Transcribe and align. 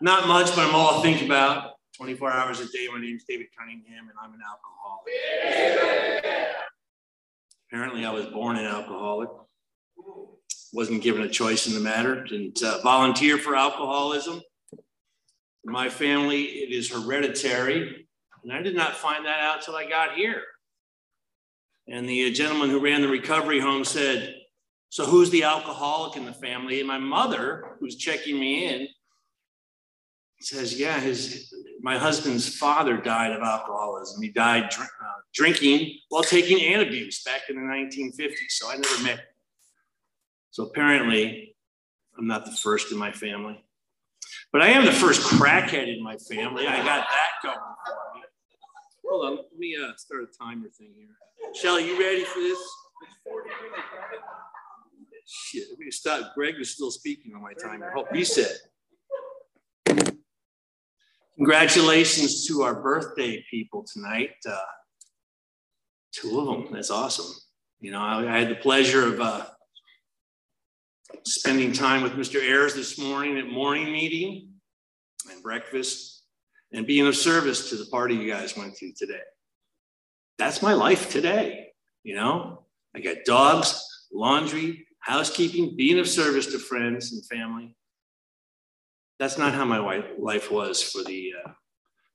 Not 0.00 0.28
much, 0.28 0.54
but 0.54 0.60
I'm 0.60 0.74
all 0.76 1.00
I 1.00 1.02
think 1.02 1.22
about 1.22 1.72
24 1.96 2.30
hours 2.30 2.60
a 2.60 2.66
day. 2.66 2.86
My 2.92 3.00
name 3.00 3.16
is 3.16 3.24
David 3.28 3.48
Cunningham, 3.58 4.08
and 4.08 4.16
I'm 4.22 4.32
an 4.32 4.40
alcoholic. 4.48 5.12
Apparently, 7.68 8.04
I 8.04 8.12
was 8.12 8.26
born 8.26 8.56
an 8.56 8.64
alcoholic. 8.64 9.28
Wasn't 10.72 11.02
given 11.02 11.22
a 11.22 11.28
choice 11.28 11.66
in 11.66 11.74
the 11.74 11.80
matter. 11.80 12.22
Didn't 12.22 12.62
uh, 12.62 12.78
volunteer 12.82 13.38
for 13.38 13.56
alcoholism. 13.56 14.40
In 14.72 15.72
my 15.72 15.88
family, 15.88 16.42
it 16.42 16.72
is 16.72 16.92
hereditary, 16.92 18.06
and 18.44 18.52
I 18.52 18.62
did 18.62 18.76
not 18.76 18.96
find 18.96 19.26
that 19.26 19.40
out 19.40 19.62
till 19.62 19.74
I 19.74 19.88
got 19.88 20.14
here. 20.14 20.42
And 21.90 22.08
the 22.08 22.30
gentleman 22.32 22.70
who 22.70 22.80
ran 22.80 23.00
the 23.00 23.08
recovery 23.08 23.60
home 23.60 23.84
said, 23.84 24.34
So 24.90 25.06
who's 25.06 25.30
the 25.30 25.44
alcoholic 25.44 26.16
in 26.16 26.26
the 26.26 26.32
family? 26.32 26.80
And 26.80 26.88
my 26.88 26.98
mother, 26.98 27.76
who's 27.80 27.96
checking 27.96 28.38
me 28.38 28.66
in, 28.66 28.88
says, 30.40 30.78
Yeah, 30.78 31.00
his 31.00 31.54
my 31.80 31.96
husband's 31.96 32.58
father 32.58 32.96
died 32.96 33.32
of 33.32 33.40
alcoholism. 33.40 34.20
He 34.20 34.28
died 34.28 34.68
dr- 34.70 34.88
uh, 34.88 35.20
drinking 35.32 35.98
while 36.08 36.22
taking 36.22 36.58
Antabuse 36.58 37.24
back 37.24 37.42
in 37.48 37.56
the 37.56 37.62
1950s. 37.62 38.50
So 38.50 38.68
I 38.68 38.76
never 38.76 39.02
met. 39.04 39.20
So 40.50 40.64
apparently, 40.64 41.54
I'm 42.18 42.26
not 42.26 42.44
the 42.44 42.50
first 42.50 42.90
in 42.90 42.98
my 42.98 43.12
family, 43.12 43.64
but 44.52 44.60
I 44.60 44.68
am 44.68 44.84
the 44.84 44.92
first 44.92 45.22
crackhead 45.22 45.94
in 45.94 46.02
my 46.02 46.16
family. 46.16 46.66
I 46.66 46.78
got 46.78 47.06
that 47.06 47.30
going 47.42 47.54
for 47.54 48.17
me. 48.17 48.17
Hold 49.08 49.24
on, 49.24 49.36
let 49.36 49.58
me 49.58 49.76
uh, 49.76 49.92
start 49.96 50.22
a 50.24 50.38
timer 50.38 50.68
thing 50.68 50.92
here. 50.96 51.08
Shelly, 51.54 51.86
you 51.86 51.98
ready 51.98 52.24
for 52.24 52.40
this? 52.40 52.58
Shit, 55.26 55.64
let 55.70 55.78
me 55.78 55.90
stop. 55.90 56.34
Greg 56.34 56.56
is 56.58 56.70
still 56.70 56.90
speaking 56.90 57.32
on 57.34 57.42
my 57.42 57.52
timer. 57.54 57.92
Oh, 57.96 58.06
reset. 58.12 58.52
Congratulations 61.36 62.46
to 62.48 62.62
our 62.62 62.82
birthday 62.82 63.44
people 63.50 63.84
tonight. 63.90 64.30
Uh, 64.48 64.58
two 66.12 66.40
of 66.40 66.46
them. 66.46 66.72
That's 66.72 66.90
awesome. 66.90 67.34
You 67.80 67.92
know, 67.92 68.00
I, 68.00 68.34
I 68.34 68.38
had 68.38 68.48
the 68.48 68.56
pleasure 68.56 69.06
of 69.06 69.20
uh, 69.20 69.46
spending 71.24 71.72
time 71.72 72.02
with 72.02 72.12
Mr. 72.12 72.42
Ayers 72.42 72.74
this 72.74 72.98
morning 72.98 73.38
at 73.38 73.46
morning 73.46 73.92
meeting 73.92 74.50
and 75.30 75.42
breakfast 75.42 76.17
and 76.72 76.86
being 76.86 77.06
of 77.06 77.16
service 77.16 77.70
to 77.70 77.76
the 77.76 77.86
party 77.86 78.14
you 78.14 78.30
guys 78.30 78.56
went 78.56 78.76
to 78.76 78.92
today. 78.92 79.20
That's 80.38 80.62
my 80.62 80.74
life 80.74 81.10
today. 81.10 81.68
You 82.02 82.16
know, 82.16 82.64
I 82.94 83.00
got 83.00 83.16
dogs, 83.24 84.06
laundry, 84.12 84.86
housekeeping, 85.00 85.76
being 85.76 85.98
of 85.98 86.08
service 86.08 86.46
to 86.46 86.58
friends 86.58 87.12
and 87.12 87.24
family. 87.26 87.74
That's 89.18 89.38
not 89.38 89.54
how 89.54 89.64
my 89.64 90.04
life 90.18 90.50
was 90.50 90.82
for 90.82 91.02
the 91.02 91.32
uh, 91.44 91.50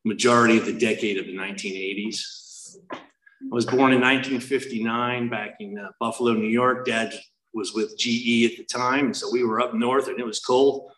majority 0.06 0.58
of 0.58 0.66
the 0.66 0.74
decade 0.74 1.18
of 1.18 1.26
the 1.26 1.34
1980s. 1.34 2.78
I 2.92 3.56
was 3.56 3.66
born 3.66 3.92
in 3.92 4.02
1959 4.02 5.30
back 5.30 5.56
in 5.60 5.78
uh, 5.78 5.90
Buffalo, 6.00 6.34
New 6.34 6.48
York. 6.48 6.86
Dad 6.86 7.14
was 7.54 7.74
with 7.74 7.98
GE 7.98 8.52
at 8.52 8.58
the 8.58 8.66
time, 8.72 9.14
so 9.14 9.30
we 9.32 9.44
were 9.44 9.60
up 9.60 9.74
north 9.74 10.08
and 10.08 10.20
it 10.20 10.26
was 10.26 10.40
cold. 10.40 10.92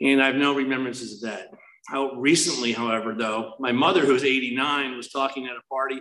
And 0.00 0.22
I 0.22 0.26
have 0.26 0.36
no 0.36 0.54
remembrances 0.54 1.14
of 1.14 1.28
that. 1.28 1.48
How 1.90 2.12
recently, 2.12 2.70
however, 2.70 3.14
though, 3.14 3.54
my 3.58 3.72
mother, 3.72 4.06
who's 4.06 4.22
89, 4.22 4.96
was 4.96 5.08
talking 5.08 5.46
at 5.46 5.56
a 5.56 5.62
party, 5.68 6.00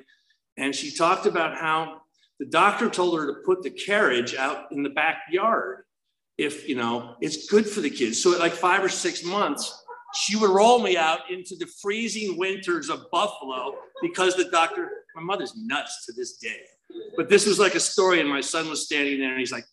and 0.55 0.75
she 0.75 0.95
talked 0.95 1.25
about 1.25 1.57
how 1.57 2.01
the 2.39 2.45
doctor 2.45 2.89
told 2.89 3.19
her 3.19 3.25
to 3.25 3.41
put 3.43 3.63
the 3.63 3.71
carriage 3.71 4.35
out 4.35 4.71
in 4.71 4.83
the 4.83 4.91
backyard 4.91 5.85
if 6.37 6.69
you 6.69 6.75
know 6.75 7.15
it's 7.21 7.49
good 7.49 7.67
for 7.67 7.81
the 7.81 7.89
kids. 7.89 8.21
So 8.21 8.33
at 8.33 8.39
like 8.39 8.53
five 8.53 8.83
or 8.83 8.89
six 8.89 9.23
months, 9.23 9.83
she 10.13 10.35
would 10.35 10.51
roll 10.51 10.79
me 10.79 10.95
out 10.95 11.31
into 11.31 11.55
the 11.55 11.67
freezing 11.81 12.37
winters 12.37 12.89
of 12.89 13.09
Buffalo 13.11 13.73
because 14.01 14.35
the 14.35 14.45
doctor, 14.45 14.89
my 15.15 15.23
mother's 15.23 15.53
nuts 15.57 16.05
to 16.05 16.13
this 16.13 16.37
day. 16.37 16.61
But 17.17 17.29
this 17.29 17.47
was 17.47 17.57
like 17.57 17.73
a 17.73 17.79
story, 17.79 18.19
and 18.19 18.29
my 18.29 18.41
son 18.41 18.69
was 18.69 18.85
standing 18.85 19.19
there 19.19 19.31
and 19.31 19.39
he's 19.39 19.51
like, 19.51 19.65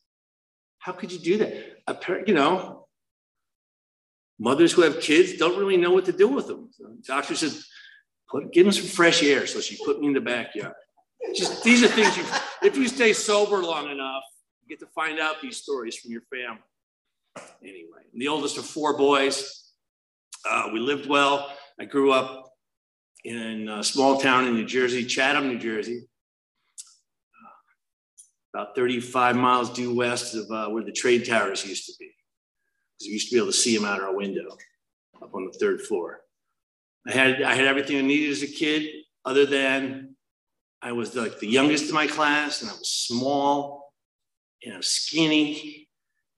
How 0.79 0.93
could 0.93 1.13
you 1.13 1.19
do 1.19 1.37
that? 1.39 1.83
Apparently, 1.87 2.33
you 2.33 2.39
know, 2.39 2.86
mothers 4.39 4.73
who 4.73 4.83
have 4.83 5.01
kids 5.01 5.37
don't 5.37 5.59
really 5.59 5.77
know 5.77 5.93
what 5.93 6.05
to 6.07 6.13
do 6.13 6.29
with 6.29 6.47
them. 6.47 6.71
The 6.79 7.03
doctor 7.07 7.35
says, 7.35 7.67
put, 8.31 8.53
give 8.53 8.65
them 8.65 8.73
some 8.73 8.87
fresh 8.87 9.23
air. 9.23 9.47
So 9.47 9.61
she 9.61 9.83
put 9.85 10.01
me 10.01 10.09
in 10.09 10.13
the 10.13 10.21
backyard. 10.21 10.75
Just 11.35 11.65
these 11.65 11.83
are 11.83 11.89
things 11.89 12.17
you, 12.17 12.25
if 12.63 12.77
you 12.77 12.89
stay 12.89 13.13
sober 13.13 13.63
long 13.63 13.91
enough, 13.91 14.23
you 14.63 14.69
get 14.69 14.81
to 14.81 14.93
find 14.95 15.19
out 15.19 15.41
these 15.41 15.57
stories 15.57 15.97
from 15.97 16.13
your 16.13 16.23
family. 16.31 16.63
Anyway, 17.63 18.03
I'm 18.13 18.19
the 18.19 18.29
oldest 18.29 18.59
of 18.59 18.65
four 18.65 18.97
boys. 18.97 19.73
Uh, 20.49 20.69
we 20.73 20.79
lived 20.79 21.09
well. 21.09 21.53
I 21.81 21.85
grew 21.85 22.13
up 22.13 22.53
in 23.25 23.69
a 23.69 23.83
small 23.83 24.19
town 24.19 24.47
in 24.47 24.55
New 24.55 24.67
Jersey, 24.67 25.05
Chatham, 25.05 25.49
New 25.49 25.59
Jersey, 25.59 26.07
uh, 28.55 28.63
about 28.63 28.77
35 28.77 29.37
miles 29.37 29.71
due 29.71 29.95
west 29.95 30.35
of 30.35 30.51
uh, 30.51 30.69
where 30.71 30.85
the 30.85 30.93
trade 30.93 31.27
towers 31.27 31.67
used 31.67 31.87
to 31.87 31.93
be. 31.99 32.16
Because 32.99 33.09
we 33.09 33.13
used 33.13 33.29
to 33.29 33.35
be 33.35 33.39
able 33.39 33.53
to 33.53 33.57
see 33.57 33.77
them 33.77 33.85
out 33.85 34.01
our 34.01 34.15
window 34.15 34.57
up 35.23 35.35
on 35.35 35.47
the 35.47 35.59
third 35.59 35.83
floor. 35.83 36.21
I 37.07 37.13
had, 37.13 37.43
I 37.43 37.55
had 37.55 37.67
everything 37.67 37.99
I 37.99 38.03
needed 38.03 38.31
as 38.31 38.43
a 38.43 38.47
kid, 38.49 38.91
other 39.25 39.47
than 39.47 40.17
I 40.83 40.93
was 40.93 41.15
like 41.15 41.39
the 41.39 41.49
youngest 41.49 41.89
in 41.89 41.95
my 41.95 42.07
class 42.07 42.63
and 42.63 42.71
I 42.71 42.75
was 42.75 42.91
small 42.91 43.87
you 44.63 44.73
know, 44.73 44.81
skinny. 44.81 45.89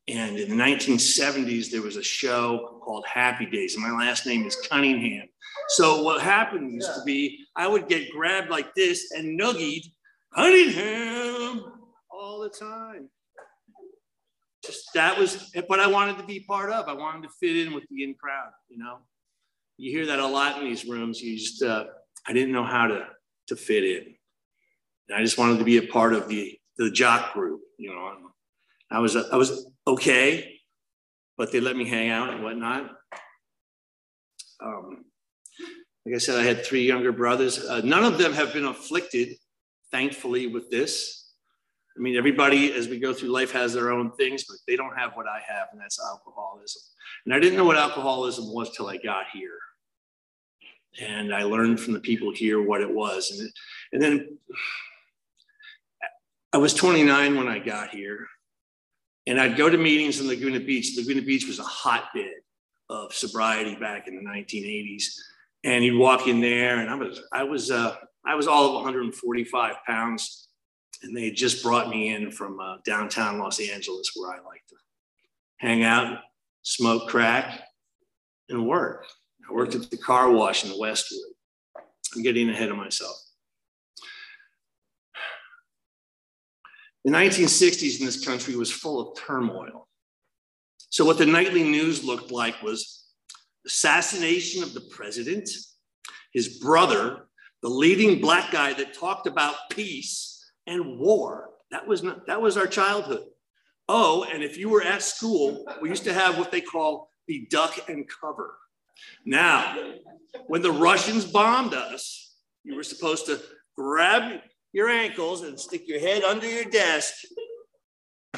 And 0.06 0.38
in 0.38 0.48
the 0.48 0.62
1970s, 0.62 1.70
there 1.70 1.82
was 1.82 1.96
a 1.96 2.02
show 2.02 2.80
called 2.82 3.04
Happy 3.06 3.44
Days, 3.44 3.74
and 3.74 3.82
my 3.82 3.90
last 3.90 4.26
name 4.26 4.46
is 4.46 4.56
Cunningham. 4.56 5.28
So 5.68 6.02
what 6.02 6.22
happened 6.22 6.72
used 6.72 6.94
to 6.94 7.02
be 7.04 7.44
I 7.56 7.66
would 7.66 7.88
get 7.88 8.10
grabbed 8.10 8.50
like 8.50 8.74
this 8.74 9.12
and 9.12 9.38
nuggied 9.38 9.84
Cunningham 10.34 11.72
all 12.10 12.40
the 12.40 12.48
time. 12.48 13.10
That 14.94 15.18
was 15.18 15.52
what 15.66 15.80
I 15.80 15.86
wanted 15.86 16.18
to 16.18 16.24
be 16.24 16.40
part 16.40 16.70
of. 16.70 16.88
I 16.88 16.92
wanted 16.92 17.22
to 17.24 17.28
fit 17.40 17.56
in 17.56 17.74
with 17.74 17.84
the 17.90 18.04
in 18.04 18.14
crowd, 18.14 18.50
you 18.68 18.78
know. 18.78 18.98
You 19.76 19.90
hear 19.90 20.06
that 20.06 20.18
a 20.18 20.26
lot 20.26 20.60
in 20.60 20.64
these 20.64 20.84
rooms. 20.84 21.20
You 21.20 21.38
just, 21.38 21.62
uh, 21.62 21.84
I 22.26 22.32
didn't 22.32 22.52
know 22.52 22.64
how 22.64 22.88
to, 22.88 23.06
to 23.48 23.56
fit 23.56 23.84
in. 23.84 24.14
And 25.08 25.16
I 25.16 25.22
just 25.22 25.38
wanted 25.38 25.58
to 25.58 25.64
be 25.64 25.76
a 25.78 25.86
part 25.86 26.12
of 26.14 26.28
the, 26.28 26.58
the 26.76 26.90
jock 26.90 27.32
group 27.32 27.60
you 27.78 27.90
know, 27.90 28.12
I 28.90 28.98
was 28.98 29.16
I 29.16 29.36
was 29.36 29.66
okay, 29.86 30.60
but 31.36 31.52
they 31.52 31.60
let 31.60 31.76
me 31.76 31.88
hang 31.88 32.10
out 32.10 32.30
and 32.34 32.42
whatnot. 32.42 32.90
Um, 34.60 35.04
like 36.04 36.16
I 36.16 36.18
said, 36.18 36.38
I 36.38 36.42
had 36.42 36.64
three 36.64 36.84
younger 36.84 37.12
brothers. 37.12 37.64
Uh, 37.64 37.80
none 37.84 38.04
of 38.04 38.18
them 38.18 38.32
have 38.32 38.52
been 38.52 38.64
afflicted, 38.64 39.36
thankfully, 39.92 40.48
with 40.48 40.70
this. 40.70 41.17
I 41.98 42.00
mean, 42.00 42.16
everybody 42.16 42.72
as 42.72 42.86
we 42.86 43.00
go 43.00 43.12
through 43.12 43.30
life 43.30 43.50
has 43.52 43.74
their 43.74 43.90
own 43.90 44.12
things, 44.12 44.44
but 44.44 44.58
they 44.68 44.76
don't 44.76 44.96
have 44.96 45.14
what 45.14 45.26
I 45.26 45.40
have, 45.46 45.68
and 45.72 45.80
that's 45.80 45.98
alcoholism. 46.00 46.80
And 47.24 47.34
I 47.34 47.40
didn't 47.40 47.56
know 47.56 47.64
what 47.64 47.76
alcoholism 47.76 48.52
was 48.54 48.70
till 48.76 48.88
I 48.88 48.98
got 48.98 49.24
here. 49.32 49.58
And 51.00 51.34
I 51.34 51.42
learned 51.42 51.80
from 51.80 51.94
the 51.94 52.00
people 52.00 52.32
here 52.32 52.62
what 52.62 52.80
it 52.80 52.90
was. 52.90 53.36
And, 53.36 53.50
and 53.92 54.02
then 54.02 54.38
I 56.52 56.58
was 56.58 56.72
29 56.72 57.36
when 57.36 57.48
I 57.48 57.58
got 57.58 57.90
here, 57.90 58.26
and 59.26 59.40
I'd 59.40 59.56
go 59.56 59.68
to 59.68 59.76
meetings 59.76 60.20
in 60.20 60.28
Laguna 60.28 60.60
Beach. 60.60 60.96
Laguna 60.96 61.22
Beach 61.22 61.46
was 61.46 61.58
a 61.58 61.64
hotbed 61.64 62.34
of 62.88 63.12
sobriety 63.12 63.74
back 63.74 64.06
in 64.06 64.16
the 64.16 64.22
1980s, 64.22 65.04
and 65.64 65.84
you'd 65.84 65.98
walk 65.98 66.28
in 66.28 66.40
there, 66.40 66.78
and 66.78 66.88
I 66.88 66.94
was 66.94 67.20
I 67.32 67.42
was 67.42 67.70
uh, 67.70 67.96
I 68.24 68.34
was 68.34 68.46
all 68.46 68.68
of 68.68 68.74
145 68.74 69.74
pounds, 69.86 70.47
and 71.02 71.16
they 71.16 71.30
just 71.30 71.62
brought 71.62 71.88
me 71.88 72.14
in 72.14 72.30
from 72.30 72.60
uh, 72.60 72.76
downtown 72.84 73.38
Los 73.38 73.60
Angeles, 73.60 74.12
where 74.14 74.30
I 74.30 74.36
like 74.36 74.66
to 74.68 74.76
hang 75.58 75.84
out, 75.84 76.18
smoke 76.62 77.08
crack, 77.08 77.62
and 78.48 78.66
work. 78.66 79.06
I 79.48 79.52
worked 79.52 79.74
at 79.74 79.90
the 79.90 79.96
car 79.96 80.30
wash 80.30 80.64
in 80.64 80.78
Westwood. 80.78 81.20
I'm 82.14 82.22
getting 82.22 82.50
ahead 82.50 82.70
of 82.70 82.76
myself. 82.76 83.16
The 87.04 87.10
1960s 87.12 88.00
in 88.00 88.06
this 88.06 88.24
country 88.24 88.56
was 88.56 88.70
full 88.70 89.00
of 89.00 89.18
turmoil. 89.18 89.88
So, 90.90 91.04
what 91.04 91.18
the 91.18 91.26
nightly 91.26 91.62
news 91.62 92.02
looked 92.02 92.30
like 92.30 92.60
was 92.62 93.04
assassination 93.66 94.62
of 94.62 94.74
the 94.74 94.80
president, 94.90 95.48
his 96.32 96.58
brother, 96.58 97.28
the 97.62 97.68
leading 97.68 98.20
black 98.20 98.50
guy 98.50 98.72
that 98.74 98.94
talked 98.94 99.26
about 99.26 99.54
peace 99.70 100.37
and 100.68 100.98
war. 100.98 101.50
That 101.70 101.86
was, 101.86 102.02
not, 102.02 102.26
that 102.26 102.40
was 102.40 102.56
our 102.56 102.66
childhood. 102.66 103.24
Oh, 103.88 104.24
and 104.32 104.42
if 104.42 104.58
you 104.58 104.68
were 104.68 104.82
at 104.82 105.02
school, 105.02 105.64
we 105.80 105.88
used 105.88 106.04
to 106.04 106.12
have 106.12 106.38
what 106.38 106.52
they 106.52 106.60
call 106.60 107.10
the 107.26 107.46
duck 107.50 107.88
and 107.88 108.06
cover. 108.20 108.54
Now, 109.24 109.76
when 110.46 110.62
the 110.62 110.72
Russians 110.72 111.24
bombed 111.24 111.74
us, 111.74 112.36
you 112.64 112.74
were 112.74 112.82
supposed 112.82 113.26
to 113.26 113.40
grab 113.76 114.40
your 114.72 114.88
ankles 114.88 115.42
and 115.42 115.58
stick 115.58 115.88
your 115.88 116.00
head 116.00 116.22
under 116.22 116.48
your 116.48 116.64
desk. 116.64 117.14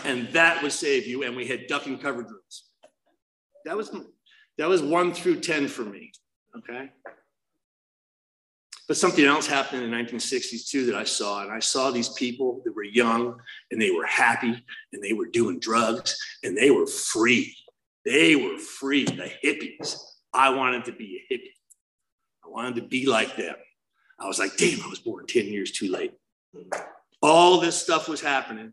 And 0.05 0.29
that 0.29 0.63
would 0.63 0.73
save 0.73 1.07
you. 1.07 1.25
And 1.25 1.37
we 1.37 1.47
had 1.47 1.67
duck 1.67 1.87
and 1.87 2.01
cover 2.01 2.23
drills. 2.23 2.71
That 3.65 3.77
was 3.77 3.91
that 4.59 4.69
was 4.69 4.83
one 4.83 5.13
through 5.13 5.41
10 5.41 5.69
for 5.69 5.83
me. 5.83 6.13
Okay. 6.57 6.91
But 8.91 8.97
something 8.97 9.25
else 9.25 9.47
happened 9.47 9.85
in 9.85 9.91
the 9.93 9.97
1960s 9.97 10.69
too 10.69 10.85
that 10.87 10.97
I 10.97 11.05
saw. 11.05 11.45
And 11.45 11.53
I 11.53 11.61
saw 11.61 11.93
these 11.93 12.09
people 12.09 12.61
that 12.65 12.75
were 12.75 12.83
young 12.83 13.41
and 13.71 13.81
they 13.81 13.93
were 13.93 14.05
happy 14.05 14.65
and 14.93 15.01
they 15.01 15.13
were 15.13 15.29
doing 15.29 15.61
drugs 15.61 16.19
and 16.43 16.57
they 16.57 16.73
were 16.73 16.89
free. 16.89 17.55
They 18.05 18.35
were 18.35 18.59
free, 18.59 19.05
the 19.05 19.31
hippies. 19.45 19.97
I 20.35 20.51
wanted 20.51 20.87
to 20.87 20.93
be 20.93 21.21
a 21.21 21.33
hippie. 21.33 21.55
I 22.45 22.49
wanted 22.49 22.75
to 22.83 22.89
be 22.89 23.07
like 23.07 23.37
them. 23.37 23.55
I 24.19 24.27
was 24.27 24.41
like, 24.41 24.57
damn, 24.57 24.83
I 24.83 24.89
was 24.89 24.99
born 24.99 25.25
10 25.25 25.45
years 25.45 25.71
too 25.71 25.89
late. 25.89 26.15
All 27.23 27.61
this 27.61 27.81
stuff 27.81 28.09
was 28.09 28.21
happening. 28.21 28.73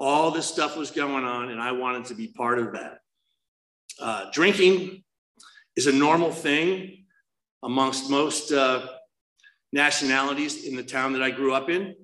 All 0.00 0.32
this 0.32 0.48
stuff 0.48 0.76
was 0.76 0.90
going 0.90 1.24
on, 1.24 1.50
and 1.50 1.62
I 1.62 1.70
wanted 1.70 2.06
to 2.06 2.14
be 2.14 2.26
part 2.26 2.58
of 2.58 2.72
that. 2.72 2.98
Uh, 4.00 4.24
drinking 4.32 5.04
is 5.76 5.86
a 5.86 5.92
normal 5.92 6.32
thing 6.32 7.04
amongst 7.62 8.10
most 8.10 8.50
uh, 8.50 8.88
nationalities 9.72 10.64
in 10.66 10.76
the 10.76 10.82
town 10.82 11.12
that 11.12 11.22
I 11.22 11.30
grew 11.30 11.54
up 11.54 11.68
in, 11.68 11.94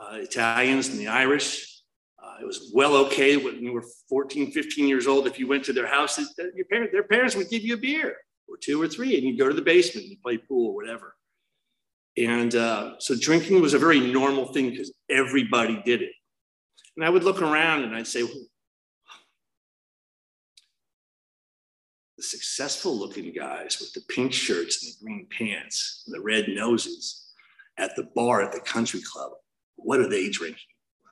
uh, 0.00 0.16
Italians 0.16 0.88
and 0.88 0.98
the 0.98 1.08
Irish. 1.08 1.82
Uh, 2.22 2.36
it 2.40 2.46
was 2.46 2.70
well 2.74 2.94
okay 2.96 3.36
when 3.36 3.62
you 3.62 3.72
were 3.72 3.84
14, 4.08 4.52
15 4.52 4.88
years 4.88 5.06
old. 5.06 5.26
If 5.26 5.38
you 5.38 5.46
went 5.46 5.64
to 5.64 5.72
their 5.72 5.86
house, 5.86 6.18
your 6.54 6.64
parents, 6.66 6.92
their 6.92 7.02
parents 7.02 7.36
would 7.36 7.50
give 7.50 7.62
you 7.62 7.74
a 7.74 7.78
beer 7.78 8.16
or 8.48 8.56
two 8.56 8.80
or 8.80 8.88
three, 8.88 9.16
and 9.16 9.26
you'd 9.26 9.38
go 9.38 9.48
to 9.48 9.54
the 9.54 9.62
basement 9.62 10.06
and 10.06 10.20
play 10.22 10.38
pool 10.38 10.68
or 10.68 10.74
whatever. 10.74 11.16
And 12.16 12.54
uh, 12.54 12.94
so 12.98 13.14
drinking 13.18 13.60
was 13.60 13.74
a 13.74 13.78
very 13.78 14.00
normal 14.00 14.52
thing 14.52 14.70
because 14.70 14.92
everybody 15.08 15.82
did 15.84 16.02
it. 16.02 16.12
And 16.96 17.06
I 17.06 17.10
would 17.10 17.24
look 17.24 17.40
around 17.40 17.84
and 17.84 17.94
I'd 17.94 18.06
say, 18.06 18.22
the 22.22 22.28
successful 22.28 22.96
looking 22.96 23.32
guys 23.32 23.78
with 23.80 23.92
the 23.94 24.00
pink 24.08 24.32
shirts 24.32 24.84
and 24.84 24.92
the 24.92 25.04
green 25.04 25.26
pants 25.36 26.04
and 26.06 26.14
the 26.14 26.20
red 26.20 26.46
noses 26.48 27.32
at 27.78 27.96
the 27.96 28.04
bar 28.14 28.42
at 28.42 28.52
the 28.52 28.60
country 28.60 29.00
club, 29.02 29.32
what 29.74 29.98
are 29.98 30.08
they 30.08 30.30
drinking? 30.30 30.60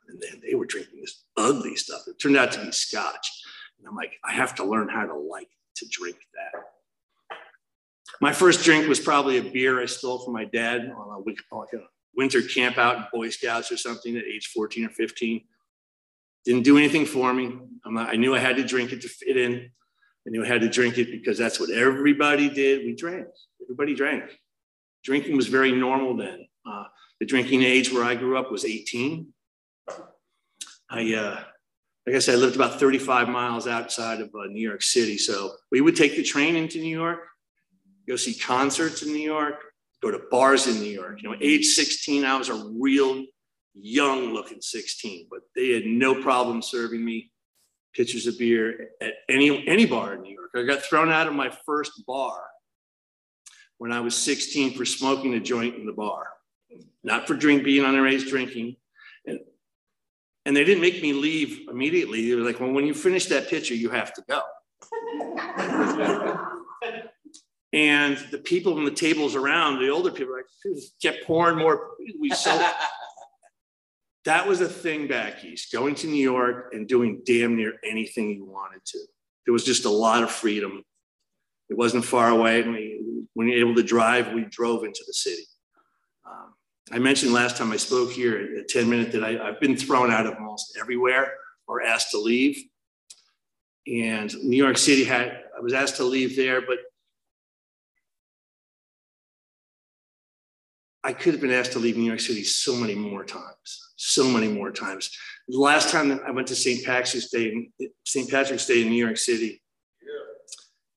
And 0.09 0.23
then 0.23 0.41
they 0.47 0.55
were 0.55 0.67
drinking 0.67 1.01
this 1.01 1.25
ugly 1.37 1.75
stuff. 1.75 2.03
It 2.07 2.21
turned 2.21 2.37
out 2.37 2.53
to 2.53 2.65
be 2.65 2.71
scotch. 2.71 3.29
And 3.79 3.89
I'm 3.89 3.97
like, 3.97 4.13
I 4.25 4.33
have 4.33 4.55
to 4.57 4.65
learn 4.65 4.89
how 4.89 5.05
to 5.05 5.15
like 5.15 5.49
to 5.77 5.87
drink 5.91 6.17
that. 6.35 7.37
My 8.21 8.33
first 8.33 8.65
drink 8.65 8.87
was 8.87 9.01
probably 9.01 9.39
a 9.39 9.43
beer 9.43 9.83
I 9.83 9.87
stole 9.87 10.25
from 10.25 10.35
my 10.35 10.45
dad 10.45 10.93
on 10.97 11.25
a, 11.27 11.81
winter 12.15 12.43
camp 12.43 12.79
out 12.79 12.97
in 12.97 13.05
Boy 13.13 13.31
Scouts 13.31 13.73
or 13.73 13.77
something 13.77 14.17
at 14.17 14.25
age 14.25 14.49
14 14.55 14.87
or 14.87 14.91
15. 14.91 15.43
Didn't 16.45 16.63
do 16.63 16.79
anything 16.79 17.05
for 17.05 17.33
me. 17.33 17.59
Not, 17.85 18.11
i 18.11 18.17
knew 18.17 18.35
I 18.35 18.39
had 18.39 18.57
to 18.57 18.65
drink 18.65 18.93
it 18.93 19.01
to 19.03 19.09
fit 19.09 19.37
in. 19.37 19.71
Knew 20.27 20.45
I 20.45 20.47
had 20.47 20.61
to 20.61 20.69
drink 20.69 20.99
it 20.99 21.11
because 21.11 21.39
that's 21.39 21.59
what 21.59 21.71
everybody 21.71 22.49
did. 22.49 22.85
We 22.85 22.95
drank. 22.95 23.27
Everybody 23.63 23.95
drank. 23.95 24.25
Drinking 25.03 25.37
was 25.37 25.49
very 25.49 25.73
normal 25.73 26.17
then. 26.17 26.47
Uh, 26.65 26.85
the 27.19 27.27
drinking 27.27 27.63
age 27.63 27.93
where 27.93 28.05
I 28.05 28.15
grew 28.15 28.39
up 28.39 28.51
was 28.51 28.65
18. 28.65 29.33
I, 30.91 31.15
uh, 31.15 31.41
like 32.07 32.17
I 32.17 32.19
said, 32.19 32.35
I 32.35 32.39
lived 32.39 32.57
about 32.57 32.79
35 32.79 33.29
miles 33.29 33.67
outside 33.67 34.21
of 34.21 34.29
uh, 34.29 34.47
New 34.47 34.67
York 34.67 34.83
City. 34.83 35.19
So 35.19 35.53
we 35.71 35.81
would 35.81 35.97
take 35.97 36.17
the 36.17 36.23
train 36.23 36.55
into 36.55 36.79
New 36.79 36.97
York, 36.97 37.21
go 38.09 38.17
see 38.17 38.35
concerts 38.35 39.03
in 39.03 39.13
New 39.13 39.19
York, 39.19 39.55
go 40.03 40.11
to 40.11 40.21
bars 40.31 40.67
in 40.67 40.81
New 40.81 40.91
York. 40.91 41.23
You 41.23 41.31
know, 41.31 41.37
age 41.41 41.67
16, 41.67 42.25
I 42.25 42.37
was 42.37 42.49
a 42.49 42.71
real 42.79 43.25
young 43.75 44.33
looking 44.33 44.61
16, 44.61 45.29
but 45.31 45.41
they 45.57 45.71
had 45.71 45.87
no 45.87 46.23
problem 46.23 46.63
serving 46.63 47.05
me 47.05 47.30
pitchers 47.95 48.27
of 48.27 48.39
beer 48.39 48.91
at 49.01 49.15
any 49.29 49.67
any 49.67 49.87
bar 49.87 50.15
in 50.15 50.23
New 50.23 50.35
York. 50.35 50.51
I 50.55 50.63
got 50.63 50.83
thrown 50.83 51.11
out 51.11 51.27
of 51.27 51.35
my 51.35 51.51
first 51.67 52.05
bar 52.07 52.43
when 53.79 53.93
I 53.93 54.01
was 54.01 54.17
16 54.17 54.75
for 54.75 54.85
smoking 54.85 55.35
a 55.35 55.41
joint 55.41 55.77
in 55.77 55.87
the 55.87 55.93
bar, 55.93 56.27
not 57.03 57.27
for 57.27 57.35
drink 57.35 57.65
being 57.65 57.83
underage 57.83 58.29
drinking. 58.29 58.77
And, 59.27 59.41
and 60.45 60.55
they 60.55 60.65
didn't 60.65 60.83
make 60.83 61.01
me 61.01 61.15
leave 61.15 61.67
immediately. 61.71 62.29
They 62.29 62.35
were 62.35 62.43
like, 62.43 62.61
well, 62.61 62.73
when 62.73 62.87
you 62.87 62.93
finish 62.93 63.27
that 63.27 63.49
pitcher, 63.49 63.75
you 63.75 63.89
have 63.89 64.13
to 64.15 64.23
go. 64.29 64.43
and 67.73 68.19
the 68.31 68.39
people 68.39 68.77
on 68.77 68.85
the 68.85 68.91
tables 68.91 69.35
around, 69.35 69.79
the 69.79 69.89
older 69.89 70.11
people, 70.11 70.35
like 70.35 70.45
kept 71.01 71.25
pouring 71.25 71.57
more. 71.57 71.93
We 72.19 72.29
so 72.31 72.51
that 74.25 74.47
was 74.47 74.61
a 74.61 74.69
thing 74.69 75.07
back 75.07 75.45
east, 75.45 75.73
going 75.73 75.95
to 75.97 76.07
New 76.07 76.23
York 76.23 76.73
and 76.73 76.87
doing 76.87 77.23
damn 77.25 77.57
near 77.57 77.75
anything 77.85 78.31
you 78.31 78.45
wanted 78.45 78.85
to. 78.85 78.99
There 79.47 79.53
was 79.53 79.65
just 79.65 79.85
a 79.85 79.91
lot 79.91 80.23
of 80.23 80.31
freedom. 80.31 80.83
It 81.71 81.77
wasn't 81.77 82.05
far 82.05 82.29
away. 82.29 82.63
And 82.63 82.73
we, 82.73 83.01
when 83.35 83.49
you're 83.49 83.61
able 83.61 83.75
to 83.77 83.83
drive, 83.83 84.33
we 84.33 84.45
drove 84.45 84.85
into 84.85 85.03
the 85.07 85.15
city. 85.15 85.45
Um, 86.27 86.55
I 86.93 86.99
mentioned 86.99 87.33
last 87.33 87.57
time 87.57 87.73
I 87.73 87.77
spoke 87.77 88.11
here 88.11 88.59
at 88.59 88.69
10 88.69 88.91
minute 88.91 89.13
that 89.13 89.25
I, 89.25 89.49
I've 89.49 89.61
been 89.61 89.77
thrown 89.77 90.11
out 90.11 90.27
of 90.27 90.35
almost 90.35 90.77
everywhere 90.79 91.33
or 91.67 91.83
asked 91.83 92.11
to 92.11 92.19
leave. 92.19 92.63
And 93.87 94.33
New 94.45 94.57
York 94.57 94.77
City 94.77 95.05
had, 95.05 95.45
I 95.57 95.61
was 95.61 95.73
asked 95.73 95.97
to 95.97 96.05
leave 96.05 96.37
there, 96.37 96.61
but 96.61 96.79
I 101.03 101.13
could 101.13 101.33
have 101.33 101.41
been 101.41 101.51
asked 101.51 101.73
to 101.73 101.79
leave 101.79 101.97
New 101.97 102.05
York 102.05 102.21
City 102.21 102.45
so 102.45 102.77
many 102.77 102.95
more 102.95 103.25
times, 103.25 103.90
so 104.01 104.29
many 104.29 104.49
more 104.49 104.71
times. 104.71 105.11
The 105.49 105.59
last 105.59 105.91
time 105.91 106.21
I 106.27 106.31
went 106.31 106.49
to 106.49 106.57
St. 106.57 106.85
Patrick's 106.85 107.29
Day, 107.29 107.69
St. 108.05 108.31
Patrick's 108.31 108.67
Day 108.67 108.83
in 108.83 108.89
New 108.89 109.05
York 109.05 109.19
City, 109.19 109.63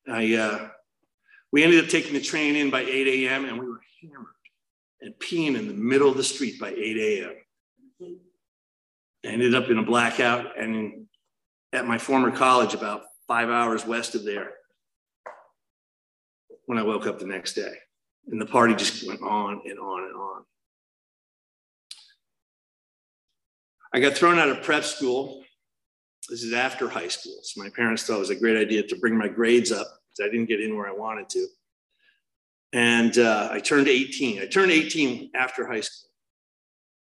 yeah. 0.07 0.15
I 0.15 0.35
uh, 0.35 0.67
we 1.51 1.63
ended 1.63 1.83
up 1.83 1.89
taking 1.89 2.13
the 2.13 2.21
train 2.21 2.55
in 2.55 2.69
by 2.69 2.81
8 2.81 3.27
a.m. 3.27 3.45
and 3.45 3.59
we 3.59 3.67
were 3.67 3.81
hammered 4.01 4.27
and 5.01 5.13
peeing 5.15 5.57
in 5.57 5.67
the 5.67 5.73
middle 5.73 6.09
of 6.09 6.15
the 6.15 6.23
street 6.23 6.59
by 6.59 6.69
8 6.69 6.97
a.m. 6.97 7.35
I 9.25 9.27
ended 9.27 9.53
up 9.53 9.69
in 9.69 9.77
a 9.77 9.83
blackout 9.83 10.57
and 10.57 11.05
at 11.73 11.85
my 11.85 11.97
former 11.97 12.31
college 12.31 12.73
about 12.73 13.03
five 13.27 13.49
hours 13.49 13.85
west 13.85 14.15
of 14.15 14.23
there 14.23 14.51
when 16.65 16.77
I 16.77 16.83
woke 16.83 17.05
up 17.05 17.19
the 17.19 17.25
next 17.25 17.53
day. 17.53 17.73
And 18.27 18.39
the 18.39 18.45
party 18.45 18.75
just 18.75 19.05
went 19.05 19.21
on 19.21 19.61
and 19.65 19.77
on 19.77 20.03
and 20.03 20.15
on. 20.15 20.43
I 23.93 23.99
got 23.99 24.13
thrown 24.13 24.39
out 24.39 24.49
of 24.49 24.63
prep 24.63 24.83
school. 24.83 25.43
This 26.27 26.41
is 26.43 26.53
after 26.53 26.89
high 26.89 27.09
school. 27.09 27.37
So 27.43 27.61
my 27.61 27.69
parents 27.69 28.03
thought 28.03 28.15
it 28.15 28.19
was 28.19 28.29
a 28.31 28.35
great 28.35 28.57
idea 28.57 28.81
to 28.83 28.95
bring 28.97 29.15
my 29.15 29.27
grades 29.27 29.71
up 29.71 29.87
because 30.09 30.27
I 30.27 30.31
didn't 30.31 30.47
get 30.47 30.61
in 30.61 30.75
where 30.75 30.87
I 30.87 30.93
wanted 30.93 31.29
to. 31.29 31.47
And 32.71 33.17
uh, 33.19 33.49
I 33.51 33.59
turned 33.59 33.87
18. 33.87 34.41
I 34.41 34.47
turned 34.47 34.71
18 34.71 35.31
after 35.35 35.67
high 35.67 35.81
school. 35.81 36.09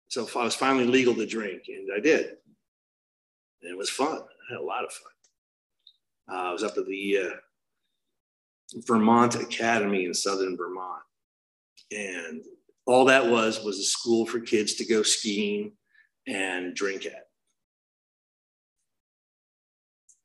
So 0.10 0.28
I 0.38 0.44
was 0.44 0.56
finally 0.56 0.86
legal 0.86 1.16
to 1.16 1.26
drink, 1.26 1.64
and 1.68 1.90
I 1.96 2.00
did. 2.00 2.26
And 3.62 3.72
it 3.72 3.78
was 3.78 3.90
fun. 3.90 4.18
I 4.18 4.54
had 4.54 4.60
a 4.60 4.64
lot 4.64 4.84
of 4.84 4.92
fun. 4.92 6.38
Uh, 6.38 6.50
I 6.50 6.52
was 6.52 6.64
up 6.64 6.78
at 6.78 6.86
the 6.86 7.20
uh, 7.24 7.36
Vermont 8.86 9.36
Academy 9.36 10.06
in 10.06 10.14
Southern 10.14 10.58
Vermont. 10.58 11.02
And 11.92 12.44
all 12.86 13.06
that 13.06 13.26
was 13.26 13.64
was 13.64 13.80
a 13.80 13.84
school 13.84 14.26
for 14.26 14.40
kids 14.40 14.76
to 14.76 14.86
go 14.86 15.04
skiing 15.04 15.74
and 16.28 16.76
drink 16.76 17.06
at. 17.06 17.28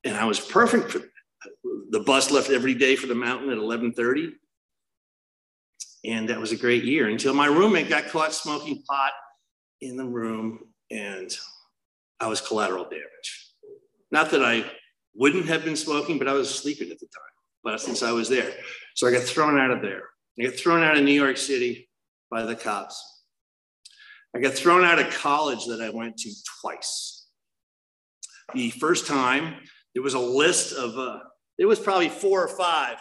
And 0.04 0.16
I 0.16 0.24
was 0.24 0.40
perfect 0.40 0.90
for 0.90 0.98
that. 0.98 1.08
The 1.90 2.00
bus 2.00 2.30
left 2.30 2.50
every 2.50 2.74
day 2.74 2.96
for 2.96 3.06
the 3.06 3.14
mountain 3.14 3.50
at 3.50 3.58
11:30. 3.58 4.32
And 6.04 6.28
that 6.30 6.40
was 6.40 6.52
a 6.52 6.56
great 6.56 6.84
year 6.84 7.08
until 7.08 7.34
my 7.34 7.46
roommate 7.46 7.90
got 7.90 8.08
caught 8.08 8.32
smoking 8.32 8.82
pot 8.88 9.12
in 9.82 9.96
the 9.96 10.04
room 10.04 10.72
and 10.90 11.36
I 12.18 12.26
was 12.28 12.40
collateral 12.40 12.84
damage. 12.84 13.54
Not 14.10 14.30
that 14.30 14.42
I 14.42 14.70
wouldn't 15.14 15.46
have 15.46 15.64
been 15.64 15.76
smoking, 15.76 16.18
but 16.18 16.28
I 16.28 16.32
was 16.32 16.52
sleeping 16.52 16.90
at 16.90 16.98
the 16.98 17.06
time 17.06 17.30
but 17.62 17.80
since 17.80 18.02
I 18.02 18.12
was 18.12 18.28
there. 18.28 18.52
So 18.94 19.06
I 19.06 19.12
got 19.12 19.22
thrown 19.22 19.58
out 19.58 19.70
of 19.70 19.82
there. 19.82 20.02
I 20.38 20.44
got 20.44 20.54
thrown 20.54 20.82
out 20.82 20.96
of 20.96 21.04
New 21.04 21.12
York 21.12 21.36
City 21.36 21.88
by 22.30 22.42
the 22.42 22.56
cops. 22.56 23.19
I 24.34 24.40
got 24.40 24.54
thrown 24.54 24.84
out 24.84 24.98
of 24.98 25.12
college 25.12 25.66
that 25.66 25.80
I 25.80 25.90
went 25.90 26.16
to 26.18 26.30
twice. 26.60 27.26
The 28.54 28.70
first 28.70 29.06
time, 29.06 29.56
there 29.94 30.02
was 30.02 30.14
a 30.14 30.20
list 30.20 30.72
of, 30.72 30.96
uh, 30.96 31.18
there 31.58 31.68
was 31.68 31.80
probably 31.80 32.08
four 32.08 32.44
or 32.44 32.48
five, 32.48 32.98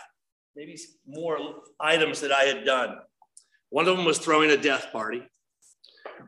maybe 0.56 0.78
more 1.06 1.38
items 1.80 2.22
that 2.22 2.32
I 2.32 2.44
had 2.44 2.66
done. 2.66 2.98
One 3.70 3.88
of 3.88 3.96
them 3.96 4.06
was 4.06 4.18
throwing 4.18 4.52
a 4.52 4.58
death 4.58 4.88
party. 4.92 5.24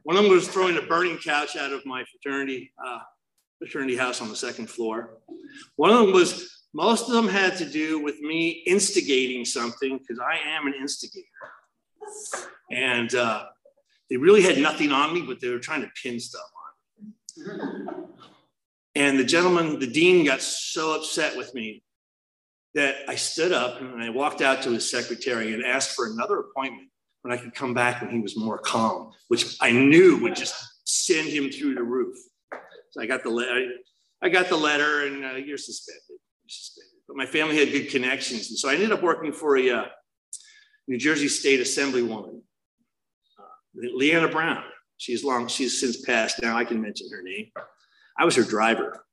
One 0.03 0.15
of 0.15 0.23
them 0.23 0.31
was 0.31 0.47
throwing 0.47 0.77
a 0.77 0.81
burning 0.81 1.17
couch 1.17 1.55
out 1.55 1.71
of 1.71 1.85
my 1.85 2.03
fraternity, 2.05 2.71
uh, 2.85 2.99
fraternity 3.59 3.97
house 3.97 4.21
on 4.21 4.29
the 4.29 4.35
second 4.35 4.69
floor. 4.69 5.17
One 5.75 5.91
of 5.91 5.97
them 5.97 6.13
was 6.13 6.61
most 6.73 7.09
of 7.09 7.13
them 7.13 7.27
had 7.27 7.57
to 7.57 7.65
do 7.65 7.99
with 7.99 8.19
me 8.21 8.63
instigating 8.65 9.43
something 9.43 9.97
because 9.97 10.19
I 10.19 10.37
am 10.47 10.67
an 10.67 10.73
instigator. 10.79 11.27
And 12.71 13.13
uh, 13.13 13.45
they 14.11 14.17
really 14.17 14.41
had 14.41 14.57
nothing 14.57 14.91
on 14.91 15.13
me, 15.13 15.21
but 15.21 15.39
they 15.39 15.47
were 15.47 15.57
trying 15.57 15.81
to 15.81 15.89
pin 16.03 16.19
stuff 16.19 16.43
on 17.37 17.47
me. 17.47 17.53
And 18.93 19.17
the 19.17 19.23
gentleman, 19.23 19.79
the 19.79 19.87
dean, 19.87 20.25
got 20.25 20.41
so 20.41 20.93
upset 20.97 21.37
with 21.37 21.55
me 21.55 21.81
that 22.75 22.95
I 23.07 23.15
stood 23.15 23.53
up 23.53 23.79
and 23.79 24.03
I 24.03 24.09
walked 24.09 24.41
out 24.41 24.63
to 24.63 24.71
his 24.71 24.91
secretary 24.91 25.53
and 25.53 25.63
asked 25.63 25.95
for 25.95 26.07
another 26.07 26.39
appointment 26.39 26.89
when 27.21 27.33
I 27.33 27.37
could 27.37 27.55
come 27.55 27.73
back 27.73 28.01
when 28.01 28.11
he 28.11 28.19
was 28.19 28.35
more 28.35 28.57
calm, 28.57 29.11
which 29.29 29.55
I 29.61 29.71
knew 29.71 30.17
would 30.17 30.35
just 30.35 30.55
send 30.83 31.29
him 31.29 31.49
through 31.49 31.75
the 31.75 31.83
roof. 31.83 32.17
So 32.89 33.01
I 33.01 33.05
got 33.05 33.23
the 33.23 33.29
letter. 33.29 33.65
I 34.21 34.27
got 34.27 34.49
the 34.49 34.57
letter, 34.57 35.07
and 35.07 35.23
uh, 35.23 35.35
you're 35.35 35.57
suspended. 35.57 36.03
You're 36.09 36.49
suspended. 36.49 36.91
But 37.07 37.15
my 37.15 37.25
family 37.25 37.57
had 37.57 37.71
good 37.71 37.89
connections, 37.89 38.49
and 38.49 38.59
so 38.59 38.67
I 38.67 38.73
ended 38.73 38.91
up 38.91 39.01
working 39.01 39.31
for 39.31 39.55
a 39.55 39.69
uh, 39.69 39.85
New 40.87 40.97
Jersey 40.97 41.29
State 41.29 41.61
Assemblywoman, 41.61 42.41
Leanna 43.75 44.27
Brown. 44.27 44.63
She's 44.97 45.23
long. 45.23 45.47
She's 45.47 45.79
since 45.79 46.01
passed 46.01 46.41
now. 46.41 46.57
I 46.57 46.65
can 46.65 46.81
mention 46.81 47.09
her 47.11 47.21
name. 47.21 47.51
I 48.17 48.25
was 48.25 48.35
her 48.35 48.43
driver. 48.43 49.05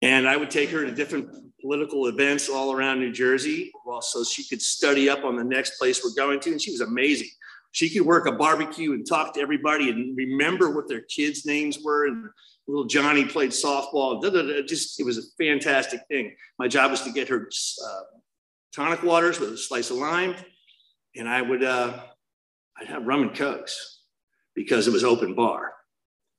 And 0.00 0.28
I 0.28 0.36
would 0.36 0.50
take 0.50 0.70
her 0.70 0.84
to 0.84 0.90
different 0.90 1.28
political 1.60 2.06
events 2.06 2.48
all 2.48 2.72
around 2.72 2.98
New 2.98 3.12
Jersey, 3.12 3.70
well, 3.86 4.02
so 4.02 4.24
she 4.24 4.44
could 4.44 4.60
study 4.60 5.08
up 5.08 5.24
on 5.24 5.36
the 5.36 5.44
next 5.44 5.78
place 5.78 6.02
we're 6.02 6.14
going 6.14 6.40
to. 6.40 6.50
And 6.50 6.60
she 6.60 6.72
was 6.72 6.80
amazing. 6.80 7.28
She 7.70 7.88
could 7.88 8.02
work 8.02 8.26
a 8.26 8.32
barbecue 8.32 8.92
and 8.92 9.06
talk 9.06 9.34
to 9.34 9.40
everybody 9.40 9.90
and 9.90 10.16
remember 10.16 10.70
what 10.70 10.88
their 10.88 11.02
kids' 11.02 11.46
names 11.46 11.78
were. 11.82 12.06
And 12.06 12.28
little 12.66 12.84
Johnny 12.84 13.24
played 13.24 13.50
softball. 13.50 14.22
Just 14.66 15.00
it 15.00 15.04
was 15.04 15.18
a 15.18 15.22
fantastic 15.38 16.00
thing. 16.08 16.34
My 16.58 16.68
job 16.68 16.90
was 16.90 17.02
to 17.02 17.12
get 17.12 17.28
her 17.28 17.48
uh, 17.84 18.00
tonic 18.72 19.02
waters 19.02 19.40
with 19.40 19.52
a 19.52 19.56
slice 19.56 19.90
of 19.90 19.98
lime, 19.98 20.34
and 21.16 21.28
I 21.28 21.42
would 21.42 21.62
uh, 21.62 21.98
I'd 22.82 22.88
have 22.88 23.06
rum 23.06 23.22
and 23.22 23.34
cokes 23.34 24.00
because 24.54 24.86
it 24.88 24.92
was 24.92 25.04
open 25.04 25.34
bar. 25.34 25.72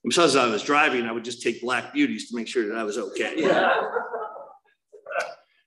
And 0.03 0.09
besides, 0.09 0.35
I 0.35 0.47
was 0.47 0.63
driving, 0.63 1.05
I 1.05 1.13
would 1.13 1.23
just 1.23 1.41
take 1.41 1.61
black 1.61 1.93
beauties 1.93 2.29
to 2.29 2.35
make 2.35 2.47
sure 2.47 2.67
that 2.67 2.77
I 2.77 2.83
was 2.83 2.97
okay. 2.97 3.35
Yeah. 3.37 3.71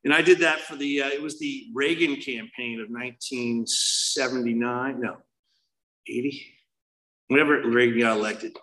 and 0.05 0.13
I 0.13 0.21
did 0.21 0.41
that 0.41 0.61
for 0.61 0.77
the, 0.77 1.01
uh, 1.03 1.09
it 1.09 1.23
was 1.23 1.39
the 1.39 1.69
Reagan 1.75 2.17
campaign 2.17 2.81
of 2.81 2.91
1979, 2.91 5.01
no, 5.01 5.17
80, 6.07 6.55
whenever 7.29 7.67
Reagan 7.67 8.01
got 8.01 8.19
elected. 8.19 8.55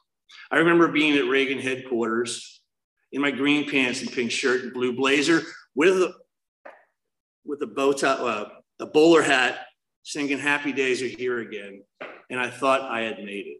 I 0.51 0.57
remember 0.57 0.89
being 0.89 1.17
at 1.17 1.25
Reagan 1.25 1.57
headquarters 1.59 2.61
in 3.11 3.21
my 3.21 3.31
green 3.31 3.67
pants 3.69 4.01
and 4.01 4.11
pink 4.11 4.31
shirt 4.31 4.61
and 4.61 4.73
blue 4.73 4.95
blazer 4.95 5.41
with 5.75 5.95
a, 5.95 6.13
with 7.45 7.61
a 7.63 7.67
bow 7.67 7.93
tie, 7.93 8.13
uh, 8.13 8.49
a 8.79 8.85
bowler 8.85 9.23
hat, 9.23 9.65
singing 10.03 10.37
Happy 10.37 10.71
Days 10.71 11.01
Are 11.01 11.07
Here 11.07 11.39
Again. 11.39 11.83
And 12.29 12.39
I 12.39 12.49
thought 12.49 12.81
I 12.81 13.01
had 13.01 13.17
made 13.23 13.47
it. 13.47 13.59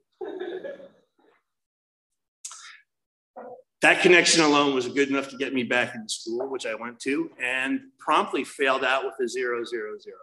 that 3.84 4.02
connection 4.02 4.42
alone 4.42 4.74
was 4.74 4.88
good 4.88 5.10
enough 5.10 5.28
to 5.28 5.36
get 5.36 5.54
me 5.54 5.64
back 5.64 5.94
into 5.94 6.08
school, 6.08 6.48
which 6.50 6.66
I 6.66 6.74
went 6.74 7.02
to, 7.02 7.30
and 7.38 7.82
promptly 8.00 8.46
failed 8.46 8.84
out 8.86 9.04
with 9.04 9.16
a 9.22 9.28
zero, 9.28 9.66
zero, 9.66 9.98
zero. 10.00 10.16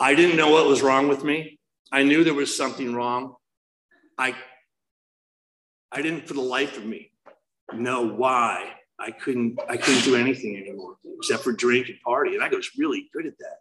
I 0.00 0.14
didn't 0.14 0.36
know 0.36 0.50
what 0.50 0.66
was 0.66 0.80
wrong 0.80 1.08
with 1.08 1.24
me. 1.24 1.58
I 1.90 2.04
knew 2.04 2.22
there 2.22 2.34
was 2.34 2.56
something 2.56 2.94
wrong. 2.94 3.34
I, 4.16 4.36
I 5.90 6.02
didn't, 6.02 6.28
for 6.28 6.34
the 6.34 6.40
life 6.40 6.76
of 6.76 6.86
me, 6.86 7.10
know 7.72 8.06
why 8.06 8.70
I 9.00 9.10
couldn't, 9.10 9.58
I 9.68 9.76
couldn't 9.76 10.04
do 10.04 10.14
anything 10.14 10.56
anymore 10.56 10.98
except 11.18 11.42
for 11.42 11.52
drink 11.52 11.88
and 11.88 12.00
party. 12.02 12.36
And 12.36 12.44
I 12.44 12.48
was 12.48 12.70
really 12.78 13.10
good 13.12 13.26
at 13.26 13.36
that. 13.38 13.58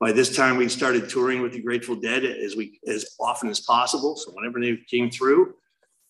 By 0.00 0.12
this 0.12 0.34
time, 0.34 0.56
we 0.56 0.68
started 0.70 1.10
touring 1.10 1.42
with 1.42 1.52
the 1.52 1.60
Grateful 1.60 1.94
Dead 1.94 2.24
as 2.24 2.56
we 2.56 2.80
as 2.86 3.04
often 3.20 3.50
as 3.50 3.60
possible. 3.60 4.16
So 4.16 4.32
whenever 4.32 4.58
they 4.58 4.78
came 4.90 5.10
through, 5.10 5.54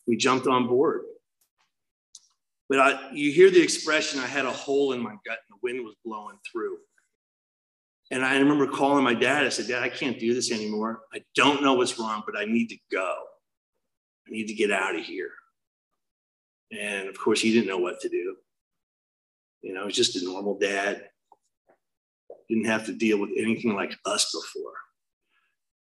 we 0.07 0.17
jumped 0.17 0.47
on 0.47 0.69
board. 0.69 1.03
But 2.69 2.79
I, 2.79 3.11
you 3.13 3.33
hear 3.33 3.51
the 3.51 3.61
expression, 3.61 4.21
I 4.21 4.27
had 4.27 4.47
a 4.47 4.53
hole 4.53 4.93
in 4.93 5.01
my 5.01 5.11
gut 5.11 5.39
and 5.49 5.51
the 5.51 5.59
wind 5.61 5.85
was 5.85 5.97
blowing 6.05 6.39
through. 6.51 6.79
And 8.13 8.25
I 8.25 8.39
remember 8.39 8.69
calling 8.69 9.03
my 9.03 9.15
dad. 9.15 9.45
I 9.45 9.49
said, 9.49 9.67
Dad, 9.67 9.83
I 9.83 9.89
can't 9.89 10.19
do 10.19 10.35
this 10.35 10.53
anymore. 10.53 11.01
I 11.13 11.23
don't 11.35 11.63
know 11.63 11.75
what's 11.75 11.99
wrong, 11.99 12.23
but 12.27 12.39
I 12.39 12.45
need 12.45 12.69
to 12.69 12.77
go. 12.93 13.17
I 14.27 14.31
need 14.31 14.47
to 14.47 14.55
get 14.55 14.71
out 14.71 14.97
of 14.97 15.05
here. 15.05 15.31
And 16.73 17.09
of 17.09 17.19
course, 17.19 17.41
he 17.41 17.53
didn't 17.53 17.69
know 17.69 17.79
what 17.79 18.01
to 18.01 18.09
do. 18.09 18.37
You 19.63 19.75
know, 19.75 19.87
he's 19.87 19.97
just 19.97 20.17
a 20.17 20.25
normal 20.25 20.59
dad. 20.59 21.10
Didn't 22.51 22.67
have 22.67 22.85
to 22.87 22.93
deal 22.93 23.19
with 23.19 23.31
anything 23.39 23.75
like 23.75 23.97
us 24.05 24.31
before. 24.35 24.73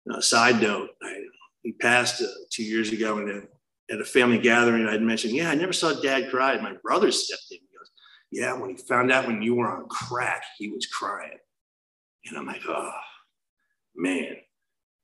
Now, 0.04 0.20
side 0.20 0.60
note, 0.60 0.90
I, 1.02 1.22
he 1.62 1.72
passed 1.72 2.20
uh, 2.22 2.26
two 2.50 2.64
years 2.64 2.92
ago, 2.92 3.18
and 3.18 3.48
at 3.90 4.00
a 4.00 4.04
family 4.04 4.38
gathering, 4.38 4.86
I'd 4.86 5.02
mentioned, 5.02 5.34
yeah, 5.34 5.50
I 5.50 5.54
never 5.54 5.72
saw 5.72 5.92
dad 5.94 6.30
cry. 6.30 6.60
My 6.60 6.74
brother 6.82 7.10
stepped 7.10 7.46
in. 7.50 7.58
He 7.58 7.76
goes, 7.76 7.90
yeah, 8.30 8.52
when 8.52 8.70
he 8.70 8.76
found 8.76 9.10
out 9.10 9.26
when 9.26 9.40
you 9.40 9.54
were 9.54 9.74
on 9.74 9.88
crack, 9.88 10.42
he 10.58 10.68
was 10.68 10.86
crying. 10.86 11.38
And 12.26 12.36
I'm 12.36 12.46
like, 12.46 12.62
oh, 12.68 12.92
man, 13.96 14.36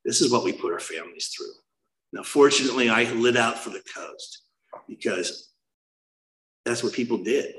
this 0.04 0.20
is 0.20 0.30
what 0.30 0.44
we 0.44 0.52
put 0.52 0.72
our 0.72 0.78
families 0.78 1.28
through. 1.34 1.52
Now, 2.12 2.22
fortunately, 2.22 2.90
I 2.90 3.04
lit 3.12 3.36
out 3.36 3.58
for 3.58 3.70
the 3.70 3.82
coast 3.94 4.42
because 4.86 5.52
that's 6.66 6.84
what 6.84 6.92
people 6.92 7.18
did. 7.18 7.54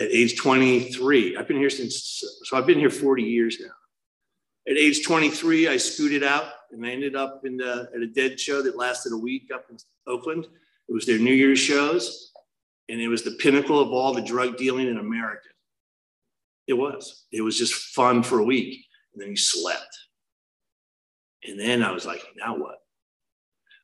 At 0.00 0.08
age 0.10 0.38
23, 0.38 1.36
I've 1.36 1.46
been 1.46 1.58
here 1.58 1.68
since, 1.68 2.24
so 2.44 2.56
I've 2.56 2.66
been 2.66 2.78
here 2.78 2.88
40 2.88 3.22
years 3.22 3.58
now. 3.60 3.72
At 4.66 4.78
age 4.78 5.04
23, 5.04 5.68
I 5.68 5.76
scooted 5.76 6.24
out 6.24 6.46
and 6.72 6.86
I 6.86 6.90
ended 6.90 7.16
up 7.16 7.42
in 7.44 7.58
the, 7.58 7.90
at 7.94 8.00
a 8.00 8.06
dead 8.06 8.40
show 8.40 8.62
that 8.62 8.78
lasted 8.78 9.12
a 9.12 9.16
week 9.16 9.50
up 9.52 9.66
in 9.68 9.76
Oakland. 10.06 10.46
It 10.88 10.92
was 10.92 11.04
their 11.04 11.18
New 11.18 11.34
Year's 11.34 11.58
shows, 11.58 12.32
and 12.88 12.98
it 12.98 13.08
was 13.08 13.24
the 13.24 13.32
pinnacle 13.32 13.78
of 13.78 13.90
all 13.90 14.14
the 14.14 14.22
drug 14.22 14.56
dealing 14.56 14.88
in 14.88 14.96
America. 14.96 15.48
It 16.66 16.72
was. 16.72 17.26
It 17.30 17.42
was 17.42 17.58
just 17.58 17.74
fun 17.74 18.22
for 18.22 18.38
a 18.38 18.44
week, 18.44 18.86
and 19.12 19.22
then 19.22 19.28
you 19.28 19.36
slept. 19.36 19.98
And 21.44 21.60
then 21.60 21.82
I 21.82 21.90
was 21.90 22.06
like, 22.06 22.22
now 22.36 22.56
what? 22.56 22.78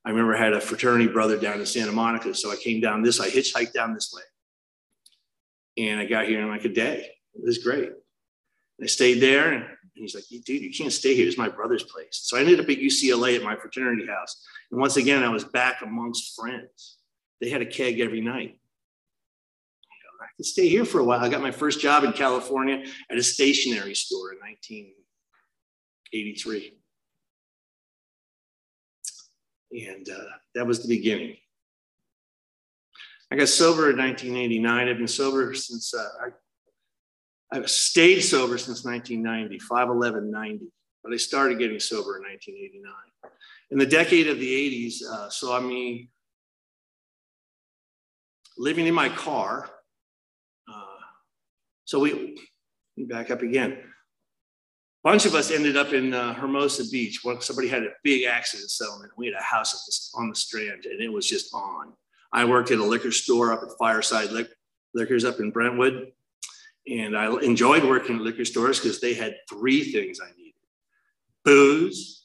I 0.04 0.10
remember 0.10 0.34
I 0.34 0.42
had 0.42 0.54
a 0.54 0.60
fraternity 0.60 1.08
brother 1.08 1.36
down 1.38 1.60
in 1.60 1.66
Santa 1.66 1.92
Monica, 1.92 2.34
so 2.34 2.50
I 2.50 2.56
came 2.56 2.80
down 2.80 3.02
this. 3.02 3.20
I 3.20 3.28
hitchhiked 3.28 3.72
down 3.72 3.92
this 3.92 4.14
way, 4.14 4.22
and 5.76 6.00
I 6.00 6.06
got 6.06 6.26
here 6.26 6.40
in 6.40 6.48
like 6.48 6.64
a 6.64 6.70
day. 6.70 7.10
It 7.34 7.44
was 7.44 7.58
great. 7.58 7.90
I 8.82 8.86
stayed 8.86 9.20
there, 9.20 9.52
and 9.52 9.66
and 9.96 10.02
he's 10.02 10.14
like, 10.14 10.28
dude, 10.28 10.62
you 10.62 10.70
can't 10.70 10.92
stay 10.92 11.14
here. 11.14 11.26
It's 11.26 11.38
my 11.38 11.48
brother's 11.48 11.84
place. 11.84 12.08
So 12.10 12.36
I 12.36 12.40
ended 12.40 12.60
up 12.60 12.68
at 12.68 12.76
UCLA 12.76 13.36
at 13.36 13.42
my 13.42 13.56
fraternity 13.56 14.06
house. 14.06 14.44
And 14.70 14.78
once 14.78 14.98
again, 14.98 15.22
I 15.22 15.30
was 15.30 15.44
back 15.44 15.80
amongst 15.80 16.36
friends. 16.36 16.98
They 17.40 17.48
had 17.48 17.62
a 17.62 17.66
keg 17.66 18.00
every 18.00 18.20
night. 18.20 18.58
I 20.20 20.26
could 20.36 20.44
stay 20.44 20.68
here 20.68 20.84
for 20.84 20.98
a 20.98 21.04
while. 21.04 21.24
I 21.24 21.30
got 21.30 21.40
my 21.40 21.50
first 21.50 21.80
job 21.80 22.04
in 22.04 22.12
California 22.12 22.84
at 23.10 23.16
a 23.16 23.22
stationery 23.22 23.94
store 23.94 24.32
in 24.32 24.38
1983. 24.40 26.74
And 29.72 30.06
uh, 30.10 30.24
that 30.54 30.66
was 30.66 30.82
the 30.82 30.88
beginning. 30.88 31.38
I 33.30 33.36
got 33.36 33.48
sober 33.48 33.90
in 33.90 33.98
1989. 33.98 34.88
I've 34.88 34.98
been 34.98 35.08
sober 35.08 35.52
since 35.54 35.92
uh, 35.94 36.08
I 36.24 36.28
I've 37.52 37.70
stayed 37.70 38.20
sober 38.20 38.58
since 38.58 38.84
1990, 38.84 39.58
5'11, 39.70 40.30
90, 40.30 40.66
but 41.02 41.12
I 41.12 41.16
started 41.16 41.58
getting 41.58 41.78
sober 41.78 42.16
in 42.16 42.24
1989. 42.24 42.92
In 43.70 43.78
the 43.78 43.86
decade 43.86 44.28
of 44.28 44.38
the 44.38 44.88
80s, 44.88 45.02
uh, 45.02 45.30
saw 45.30 45.60
me 45.60 46.10
living 48.58 48.86
in 48.86 48.94
my 48.94 49.08
car. 49.08 49.70
Uh, 50.68 51.00
so 51.84 52.00
we, 52.00 52.38
back 52.98 53.30
up 53.30 53.42
again. 53.42 53.72
A 53.72 55.08
bunch 55.08 55.24
of 55.24 55.36
us 55.36 55.52
ended 55.52 55.76
up 55.76 55.92
in 55.92 56.12
uh, 56.12 56.34
Hermosa 56.34 56.84
Beach. 56.90 57.20
When 57.22 57.40
somebody 57.40 57.68
had 57.68 57.84
a 57.84 57.90
big 58.02 58.24
accident 58.24 58.70
settlement. 58.70 59.12
We 59.16 59.26
had 59.26 59.36
a 59.36 59.42
house 59.42 60.10
on 60.16 60.28
the 60.30 60.34
strand, 60.34 60.86
and 60.86 61.00
it 61.00 61.12
was 61.12 61.28
just 61.28 61.54
on. 61.54 61.92
I 62.32 62.44
worked 62.44 62.70
at 62.70 62.78
a 62.78 62.84
liquor 62.84 63.12
store 63.12 63.52
up 63.52 63.62
at 63.62 63.68
Fireside 63.78 64.30
Liquors 64.94 65.24
up 65.24 65.40
in 65.40 65.50
Brentwood. 65.50 66.12
And 66.88 67.16
I 67.16 67.26
enjoyed 67.40 67.84
working 67.84 68.16
at 68.16 68.22
liquor 68.22 68.44
stores 68.44 68.78
because 68.78 69.00
they 69.00 69.14
had 69.14 69.34
three 69.48 69.92
things 69.92 70.20
I 70.20 70.30
needed 70.36 70.52
booze, 71.44 72.24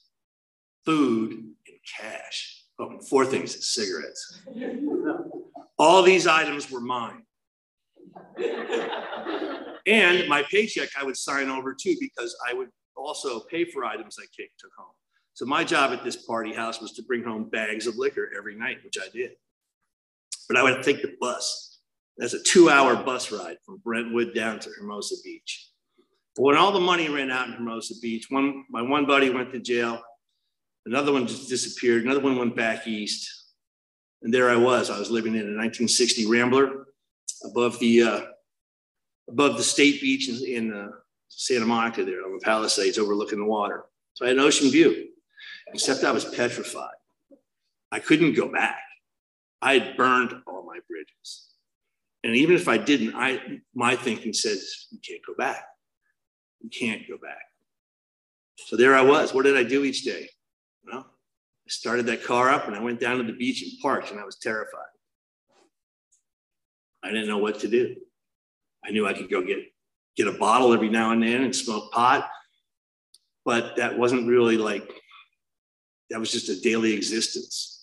food, 0.86 1.31
and 1.31 1.77
cash. 1.98 2.65
Oh, 2.79 3.00
four 3.01 3.25
things 3.25 3.67
cigarettes. 3.67 4.41
All 5.77 6.01
these 6.01 6.25
items 6.25 6.72
were 6.72 6.81
mine. 6.81 7.24
and 9.86 10.27
my 10.27 10.43
paycheck 10.50 10.89
I 11.00 11.03
would 11.03 11.17
sign 11.17 11.50
over 11.50 11.75
too 11.79 11.96
because 12.00 12.36
I 12.48 12.53
would 12.53 12.70
also 12.96 13.41
pay 13.41 13.65
for 13.65 13.86
items 13.86 14.17
I 14.20 14.25
took 14.60 14.72
home. 14.77 14.93
So 15.34 15.46
my 15.46 15.63
job 15.63 15.91
at 15.91 16.03
this 16.03 16.17
party 16.17 16.53
house 16.53 16.81
was 16.81 16.91
to 16.93 17.03
bring 17.03 17.24
home 17.24 17.50
bags 17.50 17.88
of 17.88 17.98
liquor 17.98 18.29
every 18.38 18.55
night, 18.55 18.77
which 18.84 18.98
I 19.00 19.08
did. 19.13 19.31
But 20.51 20.60
I 20.60 20.63
would 20.63 20.84
take 20.84 21.01
the 21.01 21.15
bus 21.22 21.79
that's 22.17 22.34
a 22.34 22.43
two 22.43 22.70
hour 22.70 22.96
bus 22.96 23.31
ride 23.31 23.55
from 23.65 23.77
Brentwood 23.77 24.36
down 24.36 24.60
to 24.60 24.70
Hermosa 24.70 25.15
Beach. 25.24 25.70
But 26.36 26.43
when 26.43 26.58
all 26.58 26.74
the 26.74 26.79
money 26.79 27.08
ran 27.08 27.31
out 27.31 27.48
in 27.48 27.53
Hermosa 27.53 27.93
Beach, 28.01 28.27
one 28.29 28.65
my 28.70 28.81
one 28.81 29.05
buddy 29.05 29.29
went 29.29 29.53
to 29.53 29.60
jail, 29.60 30.01
another 30.86 31.13
one 31.13 31.25
just 31.25 31.48
disappeared, 31.48 32.03
another 32.03 32.20
one 32.20 32.38
went 32.38 32.53
back 32.53 32.86
east, 32.86 33.29
and 34.24 34.34
there 34.34 34.50
I 34.50 34.58
was. 34.58 34.89
I 34.89 35.00
was 35.00 35.10
living 35.10 35.36
in 35.36 35.41
a 35.41 35.55
1960 35.55 36.27
Rambler 36.27 36.88
above 37.46 37.79
the 37.79 38.03
uh, 38.03 38.22
above 39.29 39.55
the 39.55 39.63
state 39.63 40.01
beach 40.01 40.27
in, 40.27 40.46
in 40.46 40.74
uh, 40.74 40.89
Santa 41.29 41.65
Monica 41.65 42.03
there 42.03 42.25
on 42.25 42.34
the 42.34 42.43
Palisades 42.43 42.98
overlooking 42.98 43.39
the 43.39 43.46
water. 43.46 43.86
So 44.15 44.25
I 44.25 44.27
had 44.27 44.38
an 44.38 44.43
ocean 44.43 44.70
view, 44.70 45.08
except 45.74 46.03
I 46.03 46.12
was 46.12 46.25
petrified. 46.25 46.89
I 47.89 48.00
couldn't 48.00 48.34
go 48.34 48.51
back. 48.51 48.81
I 49.62 49.77
had 49.77 49.98
burned 49.98 50.34
all 50.48 50.65
my 50.65 50.80
bridges. 50.88 51.48
And 52.24 52.36
even 52.36 52.56
if 52.56 52.68
I 52.68 52.77
didn't, 52.77 53.15
I 53.15 53.60
my 53.74 53.96
thinking 53.96 54.34
says 54.34 54.88
you 54.91 55.00
can't 55.08 55.22
go 55.25 55.34
back. 55.36 55.63
You 56.60 56.70
can't 56.70 57.08
go 57.08 57.18
back. 57.18 57.41
So 58.58 58.75
there 58.75 58.96
I 58.96 59.01
was. 59.01 59.34
What 59.34 59.46
did 59.46 59.58
I 59.58 59.63
do 59.63 59.84
each 59.84 60.03
day? 60.03 60.30
Well, 60.86 61.00
I 61.00 61.70
started 61.70 62.06
that 62.08 62.24
car 62.24 62.50
up 62.50 62.68
and 62.68 62.75
I 62.75 62.82
went 62.82 63.00
down 63.00 63.18
to 63.18 63.24
the 63.24 63.34
beach 63.34 63.63
and 63.63 63.72
parked, 63.82 64.12
and 64.12 64.20
I 64.20 64.25
was 64.25 64.38
terrified. 64.38 64.82
I 67.03 67.10
didn't 67.10 67.27
know 67.27 67.39
what 67.39 67.60
to 67.62 67.68
do. 67.68 67.96
I 68.86 68.91
knew 68.91 69.08
I 69.08 69.13
could 69.13 69.30
go 69.30 69.41
get 69.41 69.60
get 70.15 70.27
a 70.27 70.32
bottle 70.32 70.74
every 70.74 70.89
now 70.89 71.12
and 71.12 71.24
then 71.24 71.44
and 71.44 71.56
smoke 71.56 71.91
pot, 71.91 72.30
but 73.46 73.75
that 73.77 73.98
wasn't 73.98 74.27
really 74.27 74.58
like 74.58 74.91
that 76.10 76.20
was 76.20 76.32
just 76.32 76.50
a 76.50 76.60
daily 76.60 76.94
existence. 76.94 77.80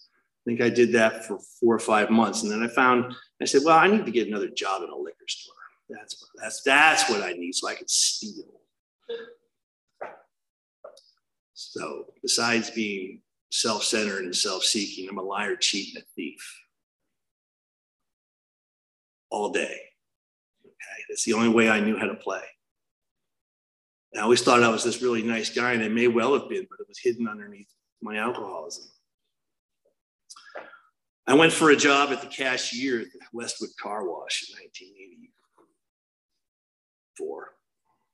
I 0.49 0.51
think 0.51 0.63
I 0.63 0.71
did 0.71 0.93
that 0.93 1.27
for 1.27 1.39
four 1.61 1.75
or 1.75 1.79
five 1.79 2.09
months, 2.09 2.43
and 2.43 2.51
then 2.51 2.63
I 2.63 2.69
found 2.69 3.15
I 3.43 3.45
said, 3.45 3.61
"Well, 3.67 3.77
I 3.77 3.87
need 3.87 4.07
to 4.07 4.11
get 4.11 4.29
another 4.29 4.49
job 4.49 4.83
in 4.83 4.89
a 4.89 4.97
liquor 4.97 5.29
store. 5.29 5.55
That's 5.91 6.25
that's 6.37 6.63
that's 6.63 7.11
what 7.11 7.23
I 7.23 7.33
need, 7.33 7.55
so 7.55 7.69
I 7.69 7.75
can 7.75 7.87
steal." 7.87 8.63
So, 11.53 12.07
besides 12.23 12.71
being 12.71 13.21
self-centered 13.51 14.25
and 14.25 14.35
self-seeking, 14.35 15.11
I'm 15.11 15.19
a 15.19 15.23
liar, 15.23 15.55
cheat, 15.55 15.95
and 15.95 16.03
a 16.03 16.07
thief 16.17 16.41
all 19.29 19.51
day. 19.51 19.83
Okay, 20.65 21.03
that's 21.11 21.25
the 21.25 21.35
only 21.35 21.51
way 21.51 21.69
I 21.69 21.81
knew 21.81 21.99
how 21.99 22.07
to 22.07 22.15
play. 22.15 22.45
I 24.17 24.21
always 24.21 24.41
thought 24.41 24.63
I 24.63 24.71
was 24.71 24.83
this 24.83 25.03
really 25.03 25.23
nice 25.23 25.51
guy, 25.51 25.75
and 25.75 25.83
I 25.83 25.89
may 25.89 26.09
well 26.09 26.33
have 26.33 26.49
been, 26.49 26.67
but 26.71 26.81
it 26.81 26.89
was 26.89 26.99
hidden 26.99 27.29
underneath 27.29 27.69
my 28.01 28.17
alcoholism. 28.17 28.85
I 31.29 31.35
went 31.35 31.53
for 31.53 31.71
a 31.71 31.77
job 31.77 32.09
at 32.09 32.23
the 32.23 32.27
cashier 32.27 33.01
at 33.01 33.13
the 33.13 33.21
Westwood 33.35 33.69
Car 33.79 34.09
Wash 34.09 34.49
in 34.49 34.57
1984, 34.57 37.53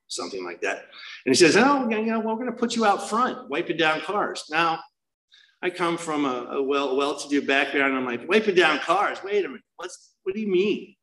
something 0.08 0.44
like 0.44 0.60
that. 0.62 0.86
And 1.24 1.32
he 1.32 1.34
says, 1.34 1.56
Oh, 1.56 1.88
yeah, 1.88 2.18
we're 2.18 2.34
going 2.34 2.46
to 2.46 2.52
put 2.52 2.74
you 2.74 2.84
out 2.84 3.08
front, 3.08 3.48
wiping 3.48 3.76
down 3.76 4.00
cars. 4.00 4.46
Now, 4.50 4.80
I 5.62 5.70
come 5.70 5.96
from 5.96 6.24
a, 6.24 6.54
a 6.54 6.62
well, 6.62 6.96
well-to-do 6.96 7.46
background. 7.46 7.94
I'm 7.94 8.04
like, 8.04 8.28
wiping 8.28 8.56
down 8.56 8.80
cars. 8.80 9.22
Wait 9.22 9.44
a 9.44 9.48
minute. 9.48 9.62
What's, 9.76 10.16
what 10.24 10.34
do 10.34 10.40
you 10.40 10.48
mean? 10.48 10.96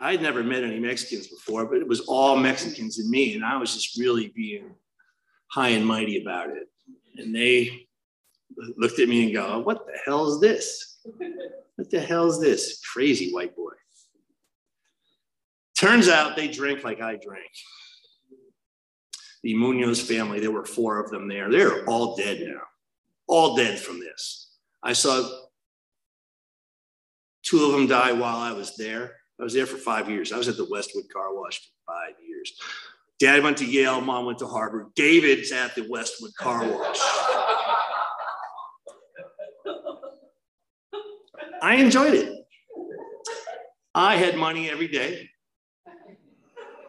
I'd 0.00 0.22
never 0.22 0.42
met 0.42 0.64
any 0.64 0.80
Mexicans 0.80 1.28
before, 1.28 1.66
but 1.66 1.78
it 1.78 1.86
was 1.86 2.00
all 2.00 2.36
Mexicans 2.36 2.98
in 2.98 3.08
me. 3.08 3.36
And 3.36 3.44
I 3.44 3.58
was 3.58 3.74
just 3.74 3.96
really 3.96 4.32
being 4.34 4.74
high 5.52 5.68
and 5.68 5.86
mighty 5.86 6.20
about 6.20 6.50
it. 6.50 6.66
And 7.16 7.32
they 7.32 7.86
looked 8.76 8.98
at 8.98 9.08
me 9.08 9.24
and 9.24 9.34
go, 9.34 9.60
What 9.60 9.86
the 9.86 9.98
hell 10.04 10.32
is 10.32 10.40
this? 10.40 10.98
What 11.76 11.90
the 11.90 12.00
hell 12.00 12.28
is 12.28 12.40
this? 12.40 12.80
Crazy 12.92 13.32
white 13.32 13.56
boy. 13.56 13.72
Turns 15.76 16.08
out 16.08 16.36
they 16.36 16.48
drink 16.48 16.84
like 16.84 17.00
I 17.00 17.16
drank. 17.16 17.50
The 19.42 19.54
Munoz 19.54 20.02
family, 20.02 20.38
there 20.38 20.50
were 20.50 20.66
four 20.66 21.02
of 21.02 21.10
them 21.10 21.26
there. 21.26 21.50
They're 21.50 21.88
all 21.88 22.14
dead 22.16 22.40
now, 22.46 22.60
all 23.26 23.56
dead 23.56 23.78
from 23.78 23.98
this. 23.98 24.50
I 24.82 24.92
saw 24.92 25.26
two 27.42 27.64
of 27.64 27.72
them 27.72 27.86
die 27.86 28.12
while 28.12 28.36
I 28.36 28.52
was 28.52 28.76
there. 28.76 29.16
I 29.40 29.42
was 29.42 29.54
there 29.54 29.64
for 29.64 29.78
five 29.78 30.10
years. 30.10 30.32
I 30.32 30.36
was 30.36 30.48
at 30.48 30.58
the 30.58 30.68
Westwood 30.70 31.08
Car 31.10 31.34
Wash 31.34 31.60
for 31.60 31.92
five 31.94 32.14
years. 32.28 32.52
Dad 33.18 33.42
went 33.42 33.56
to 33.58 33.66
Yale, 33.66 34.02
mom 34.02 34.26
went 34.26 34.38
to 34.40 34.46
Harvard. 34.46 34.88
David's 34.94 35.50
at 35.50 35.74
the 35.74 35.86
Westwood 35.88 36.34
Car 36.36 36.66
Wash. 36.66 36.98
I 41.62 41.76
enjoyed 41.76 42.14
it. 42.14 42.46
I 43.94 44.16
had 44.16 44.36
money 44.36 44.70
every 44.70 44.88
day. 44.88 45.28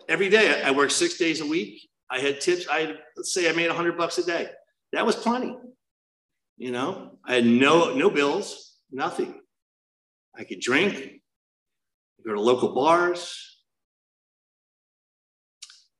Every 0.08 0.30
day, 0.30 0.62
I 0.62 0.72
worked 0.72 0.92
six 0.92 1.18
days 1.18 1.42
a 1.42 1.46
week. 1.46 1.90
I 2.10 2.20
had 2.20 2.42
tips. 2.42 2.68
I 2.70 2.96
let's 3.16 3.34
say 3.34 3.50
I 3.50 3.54
made 3.54 3.72
hundred 3.72 3.98
bucks 3.98 4.18
a 4.18 4.26
day. 4.26 4.50
That 4.94 5.06
was 5.06 5.16
plenty. 5.16 5.58
You 6.58 6.72
know, 6.72 7.18
I 7.26 7.36
had 7.36 7.46
no 7.46 7.94
no 7.96 8.10
bills, 8.10 8.76
nothing. 8.92 9.40
I 10.36 10.44
could 10.44 10.60
drink, 10.60 11.22
go 12.26 12.34
to 12.34 12.42
local 12.42 12.74
bars. 12.74 13.36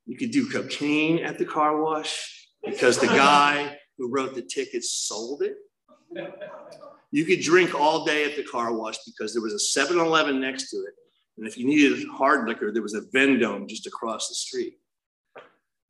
You 0.06 0.18
could 0.18 0.32
do 0.32 0.50
cocaine 0.50 1.24
at 1.24 1.38
the 1.38 1.46
car 1.46 1.82
wash 1.82 2.48
because 2.64 3.00
the 3.00 3.08
guy 3.08 3.78
who 3.98 4.10
wrote 4.12 4.36
the 4.36 4.42
tickets 4.42 4.92
sold 4.92 5.42
it. 5.42 5.56
You 7.12 7.26
could 7.26 7.42
drink 7.42 7.76
all 7.76 8.06
day 8.06 8.24
at 8.24 8.36
the 8.36 8.44
car 8.44 8.74
wash 8.74 8.98
because 9.06 9.34
there 9.34 9.42
was 9.42 9.54
a 9.54 9.60
7 9.60 10.00
Eleven 10.00 10.40
next 10.40 10.70
to 10.70 10.78
it. 10.78 10.94
And 11.38 11.48
if 11.48 11.58
you 11.58 11.66
needed 11.66 12.08
hard 12.08 12.48
liquor, 12.48 12.72
there 12.72 12.82
was 12.82 12.94
a 12.94 13.02
Vendome 13.14 13.68
just 13.68 13.88
across 13.88 14.30
the 14.30 14.36
street. 14.36 14.74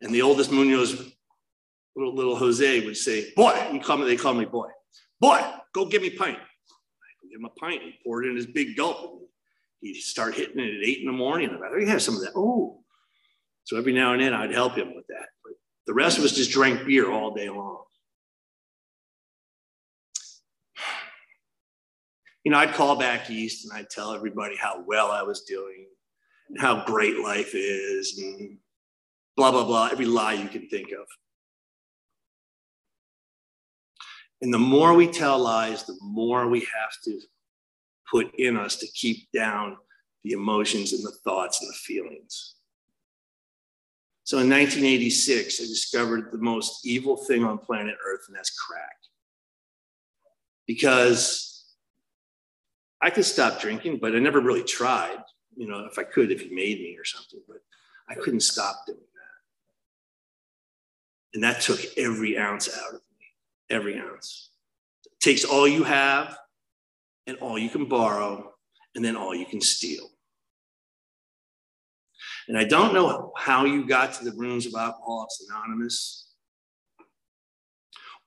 And 0.01 0.13
the 0.13 0.21
oldest 0.21 0.51
Munoz, 0.51 1.13
little, 1.95 2.15
little 2.15 2.35
Jose, 2.35 2.85
would 2.85 2.97
say, 2.97 3.31
Boy, 3.35 3.53
he 3.71 3.79
call 3.79 3.97
me, 3.97 4.05
they 4.05 4.15
call 4.15 4.33
me 4.33 4.45
boy. 4.45 4.67
Boy, 5.19 5.39
go 5.73 5.85
get 5.85 6.01
me 6.01 6.07
a 6.07 6.17
pint. 6.17 6.37
I 6.39 7.27
give 7.29 7.39
him 7.39 7.45
a 7.45 7.59
pint. 7.59 7.83
He 7.83 7.93
poured 8.03 8.25
it 8.25 8.29
in 8.29 8.35
his 8.35 8.47
big 8.47 8.75
gulp 8.75 9.21
he'd 9.81 10.01
start 10.01 10.35
hitting 10.35 10.59
it 10.59 10.77
at 10.77 10.87
eight 10.87 10.99
in 10.99 11.07
the 11.07 11.11
morning. 11.11 11.49
I'm 11.49 11.59
like, 11.59 11.71
oh, 11.73 11.85
have 11.85 12.01
some 12.01 12.15
of 12.15 12.21
that. 12.21 12.31
Oh. 12.35 12.83
So 13.63 13.77
every 13.77 13.93
now 13.93 14.13
and 14.13 14.21
then 14.21 14.33
I'd 14.33 14.53
help 14.53 14.75
him 14.75 14.95
with 14.95 15.07
that. 15.07 15.27
But 15.43 15.53
the 15.87 15.93
rest 15.93 16.17
of 16.17 16.23
us 16.23 16.31
just 16.31 16.51
drank 16.51 16.85
beer 16.85 17.11
all 17.11 17.33
day 17.33 17.49
long. 17.49 17.83
You 22.43 22.51
know, 22.51 22.57
I'd 22.57 22.73
call 22.73 22.95
back 22.95 23.29
east 23.29 23.65
and 23.65 23.73
I'd 23.73 23.89
tell 23.89 24.13
everybody 24.13 24.55
how 24.55 24.83
well 24.85 25.11
I 25.11 25.21
was 25.21 25.41
doing 25.41 25.85
and 26.49 26.59
how 26.59 26.83
great 26.85 27.19
life 27.19 27.51
is 27.53 28.17
and 28.17 28.57
blah, 29.37 29.51
blah, 29.51 29.63
blah, 29.63 29.89
every 29.91 30.05
lie 30.05 30.33
you 30.33 30.47
can 30.47 30.67
think 30.67 30.91
of. 30.91 31.05
And 34.41 34.51
the 34.51 34.59
more 34.59 34.95
we 34.95 35.07
tell 35.07 35.37
lies, 35.37 35.83
the 35.83 35.97
more 36.01 36.47
we 36.47 36.61
have 36.61 36.93
to 37.05 37.19
put 38.09 38.33
in 38.35 38.57
us 38.57 38.75
to 38.77 38.87
keep 38.87 39.31
down 39.31 39.77
the 40.23 40.31
emotions 40.31 40.93
and 40.93 41.03
the 41.03 41.13
thoughts 41.23 41.61
and 41.61 41.69
the 41.69 41.75
feelings. 41.75 42.55
So 44.23 44.37
in 44.37 44.49
1986, 44.49 45.61
I 45.61 45.63
discovered 45.65 46.31
the 46.31 46.37
most 46.37 46.85
evil 46.85 47.17
thing 47.17 47.43
on 47.43 47.57
planet 47.57 47.95
Earth, 48.05 48.21
and 48.27 48.35
that's 48.35 48.51
crack. 48.51 48.95
Because 50.67 51.50
I 53.01 53.09
could 53.09 53.25
stop 53.25 53.59
drinking, 53.59 53.97
but 53.97 54.15
I 54.15 54.19
never 54.19 54.39
really 54.39 54.63
tried. 54.63 55.17
You 55.55 55.67
know, 55.67 55.85
if 55.91 55.97
I 55.97 56.03
could, 56.03 56.31
if 56.31 56.41
he 56.41 56.53
made 56.53 56.79
me 56.79 56.95
or 56.97 57.03
something, 57.03 57.41
but 57.47 57.57
I 58.09 58.15
couldn't 58.15 58.41
stop 58.41 58.83
doing 58.85 58.99
that. 58.99 59.05
And 61.33 61.43
that 61.43 61.61
took 61.61 61.79
every 61.97 62.37
ounce 62.37 62.69
out 62.69 62.93
of 62.93 63.01
me, 63.19 63.25
every 63.69 63.97
ounce. 63.97 64.51
It 65.05 65.19
takes 65.19 65.43
all 65.43 65.67
you 65.67 65.83
have 65.83 66.37
and 67.27 67.37
all 67.37 67.57
you 67.57 67.69
can 67.69 67.85
borrow, 67.85 68.53
and 68.95 69.03
then 69.05 69.15
all 69.15 69.35
you 69.35 69.45
can 69.45 69.61
steal. 69.61 70.09
And 72.47 72.57
I 72.57 72.63
don't 72.63 72.93
know 72.93 73.31
how 73.37 73.65
you 73.65 73.85
got 73.87 74.13
to 74.13 74.25
the 74.25 74.35
rooms 74.35 74.65
of 74.65 74.73
Alcoholics 74.73 75.45
Anonymous 75.47 76.33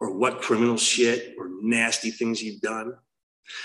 or 0.01 0.17
what 0.17 0.41
criminal 0.41 0.77
shit 0.77 1.35
or 1.39 1.51
nasty 1.61 2.11
things 2.11 2.43
you've 2.43 2.61
done. 2.61 2.95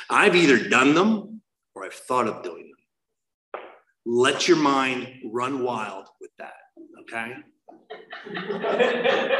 I've 0.09 0.35
either 0.35 0.69
done 0.69 0.93
them 0.93 1.41
or 1.75 1.85
I've 1.85 1.93
thought 1.93 2.27
of 2.27 2.43
doing 2.43 2.71
them. 2.71 3.61
Let 4.05 4.47
your 4.47 4.57
mind 4.57 5.07
run 5.31 5.63
wild 5.63 6.07
with 6.19 6.31
that, 6.39 6.53
okay? 7.01 7.35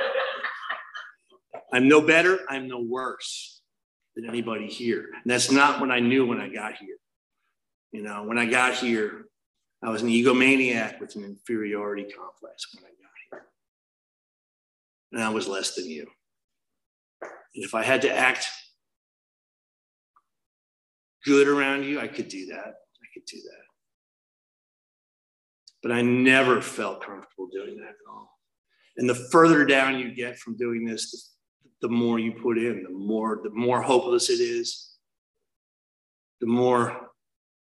I'm 1.74 1.88
no 1.88 2.02
better, 2.02 2.40
I'm 2.50 2.68
no 2.68 2.80
worse 2.80 3.62
than 4.16 4.28
anybody 4.28 4.68
here. 4.68 5.10
And 5.14 5.32
that's 5.32 5.52
not 5.52 5.80
what 5.80 5.92
I 5.92 6.00
knew 6.00 6.26
when 6.26 6.40
I 6.40 6.50
got 6.50 6.76
here. 6.76 6.98
You 7.92 8.04
know, 8.04 8.24
when 8.24 8.38
I 8.38 8.46
got 8.46 8.76
here, 8.76 9.26
I 9.84 9.90
was 9.90 10.02
an 10.02 10.10
egomaniac 10.10 11.00
with 11.00 11.16
an 11.16 11.24
inferiority 11.24 12.04
complex 12.04 12.76
when 12.76 12.84
I 12.84 12.90
got 12.90 13.12
here. 13.32 13.46
And 15.14 15.24
I 15.24 15.30
was 15.30 15.48
less 15.48 15.76
than 15.76 15.90
you. 15.90 16.08
And 17.22 17.64
if 17.64 17.74
I 17.74 17.84
had 17.84 18.02
to 18.04 18.14
act 18.14 18.48
good 21.26 21.48
around 21.48 21.84
you, 21.84 22.00
I 22.00 22.08
could 22.08 22.28
do 22.28 22.46
that. 22.48 22.66
I 22.68 23.08
could 23.14 23.26
do 23.26 23.38
that. 23.38 23.64
but 25.82 25.92
I 25.92 26.02
never 26.02 26.62
felt 26.62 27.02
comfortable 27.06 27.48
doing 27.52 27.78
that 27.78 27.90
at 27.90 28.12
all. 28.12 28.38
And 28.98 29.10
the 29.10 29.16
further 29.32 29.66
down 29.66 29.98
you 30.00 30.14
get 30.14 30.38
from 30.38 30.58
doing 30.58 30.86
this, 30.86 31.34
the, 31.82 31.88
the 31.88 31.94
more 31.94 32.20
you 32.20 32.34
put 32.34 32.58
in, 32.58 32.84
the 32.84 32.90
more 32.90 33.40
the 33.44 33.50
more 33.52 33.82
hopeless 33.82 34.30
it 34.30 34.42
is, 34.42 34.96
the 36.42 36.48
more 36.48 37.10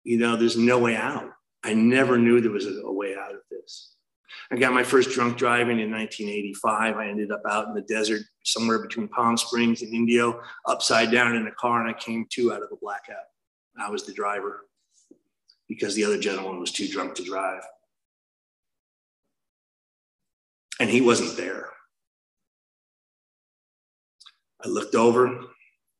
you 0.03 0.17
know 0.17 0.35
there's 0.35 0.57
no 0.57 0.79
way 0.79 0.95
out. 0.95 1.29
I 1.63 1.73
never 1.73 2.17
knew 2.19 2.41
there 2.41 2.51
was 2.51 2.67
a, 2.67 2.81
a 2.81 2.93
way 2.93 3.15
out 3.15 3.31
of 3.33 3.41
this. 3.49 3.95
I 4.51 4.57
got 4.57 4.73
my 4.73 4.83
first 4.83 5.09
drunk 5.11 5.37
driving 5.37 5.79
in 5.79 5.91
1985. 5.91 6.97
I 6.97 7.07
ended 7.07 7.31
up 7.31 7.41
out 7.49 7.67
in 7.67 7.73
the 7.73 7.81
desert 7.81 8.21
somewhere 8.43 8.79
between 8.79 9.07
Palm 9.07 9.37
Springs 9.37 9.81
and 9.81 9.93
Indio, 9.93 10.39
upside 10.67 11.11
down 11.11 11.35
in 11.35 11.47
a 11.47 11.51
car, 11.51 11.81
and 11.81 11.89
I 11.89 11.97
came 11.97 12.27
to 12.33 12.53
out 12.53 12.61
of 12.61 12.69
a 12.71 12.75
blackout. 12.75 13.25
I 13.79 13.89
was 13.89 14.03
the 14.03 14.13
driver 14.13 14.65
because 15.67 15.95
the 15.95 16.05
other 16.05 16.19
gentleman 16.19 16.59
was 16.59 16.71
too 16.71 16.87
drunk 16.87 17.15
to 17.15 17.23
drive. 17.23 17.63
And 20.79 20.89
he 20.89 21.01
wasn't 21.01 21.37
there. 21.37 21.69
I 24.63 24.67
looked 24.67 24.95
over, 24.95 25.39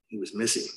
he 0.08 0.18
was 0.18 0.36
missing. 0.36 0.68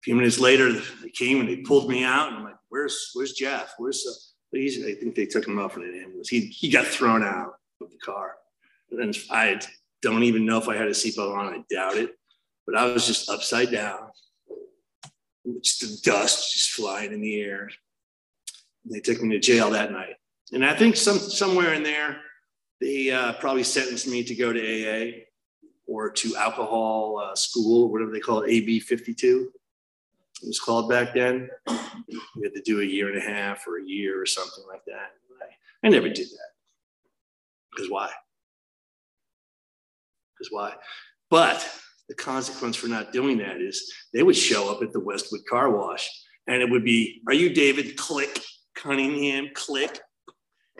A 0.00 0.02
few 0.02 0.14
minutes 0.14 0.38
later, 0.38 0.72
they 0.72 1.10
came 1.10 1.40
and 1.40 1.48
they 1.48 1.56
pulled 1.56 1.88
me 1.90 2.04
out, 2.04 2.28
and 2.28 2.38
I'm 2.38 2.44
like, 2.44 2.56
where's 2.68 3.10
where's 3.14 3.32
Jeff? 3.32 3.74
Where's 3.78 4.06
uh, 4.08 4.56
he's, 4.56 4.84
I 4.84 4.94
think 4.94 5.14
they 5.14 5.26
took 5.26 5.46
him 5.46 5.58
off 5.58 5.76
in 5.76 5.82
an 5.82 6.00
ambulance. 6.02 6.28
He 6.28 6.46
he 6.46 6.70
got 6.70 6.86
thrown 6.86 7.22
out 7.22 7.54
of 7.80 7.90
the 7.90 7.98
car. 7.98 8.36
And 8.90 9.16
I 9.30 9.60
don't 10.02 10.22
even 10.22 10.46
know 10.46 10.58
if 10.58 10.68
I 10.68 10.76
had 10.76 10.86
a 10.86 10.92
seatbelt 10.92 11.36
on. 11.36 11.52
I 11.52 11.62
doubt 11.74 11.96
it. 11.96 12.10
But 12.66 12.76
I 12.76 12.84
was 12.86 13.06
just 13.06 13.30
upside 13.30 13.70
down, 13.70 13.98
just 15.62 15.80
the 15.80 16.10
dust 16.10 16.52
just 16.52 16.70
flying 16.70 17.12
in 17.12 17.20
the 17.20 17.40
air. 17.40 17.70
And 18.84 18.94
they 18.94 19.00
took 19.00 19.22
me 19.22 19.34
to 19.34 19.40
jail 19.40 19.70
that 19.70 19.92
night. 19.92 20.16
And 20.52 20.64
I 20.64 20.74
think 20.74 20.96
some 20.96 21.18
somewhere 21.18 21.74
in 21.74 21.82
there, 21.82 22.18
they 22.80 23.10
uh, 23.10 23.34
probably 23.34 23.64
sentenced 23.64 24.06
me 24.06 24.24
to 24.24 24.34
go 24.34 24.52
to 24.52 24.60
AA 24.60 25.22
or 25.86 26.10
to 26.10 26.36
alcohol 26.36 27.18
uh, 27.18 27.34
school, 27.36 27.90
whatever 27.90 28.10
they 28.10 28.20
call 28.20 28.42
it, 28.42 28.50
AB 28.50 28.80
52 28.80 29.52
it 30.42 30.46
was 30.46 30.60
called 30.60 30.88
back 30.88 31.14
then. 31.14 31.48
We 31.66 32.42
had 32.42 32.54
to 32.54 32.62
do 32.64 32.80
a 32.80 32.84
year 32.84 33.08
and 33.08 33.16
a 33.16 33.20
half 33.20 33.66
or 33.66 33.78
a 33.78 33.84
year 33.84 34.20
or 34.20 34.26
something 34.26 34.64
like 34.68 34.84
that. 34.86 35.12
I, 35.42 35.86
I 35.86 35.90
never 35.90 36.08
did 36.08 36.28
that. 36.28 36.50
Because 37.70 37.90
why? 37.90 38.10
Because 40.34 40.52
why? 40.52 40.74
But 41.30 41.68
the 42.08 42.14
consequence 42.14 42.76
for 42.76 42.88
not 42.88 43.12
doing 43.12 43.38
that 43.38 43.60
is 43.60 43.92
they 44.12 44.22
would 44.22 44.36
show 44.36 44.70
up 44.70 44.82
at 44.82 44.92
the 44.92 45.00
Westwood 45.00 45.40
car 45.48 45.70
wash 45.70 46.08
and 46.46 46.62
it 46.62 46.70
would 46.70 46.84
be, 46.84 47.22
Are 47.26 47.34
you 47.34 47.52
David? 47.52 47.96
Click, 47.96 48.40
Cunningham, 48.74 49.48
click, 49.54 50.00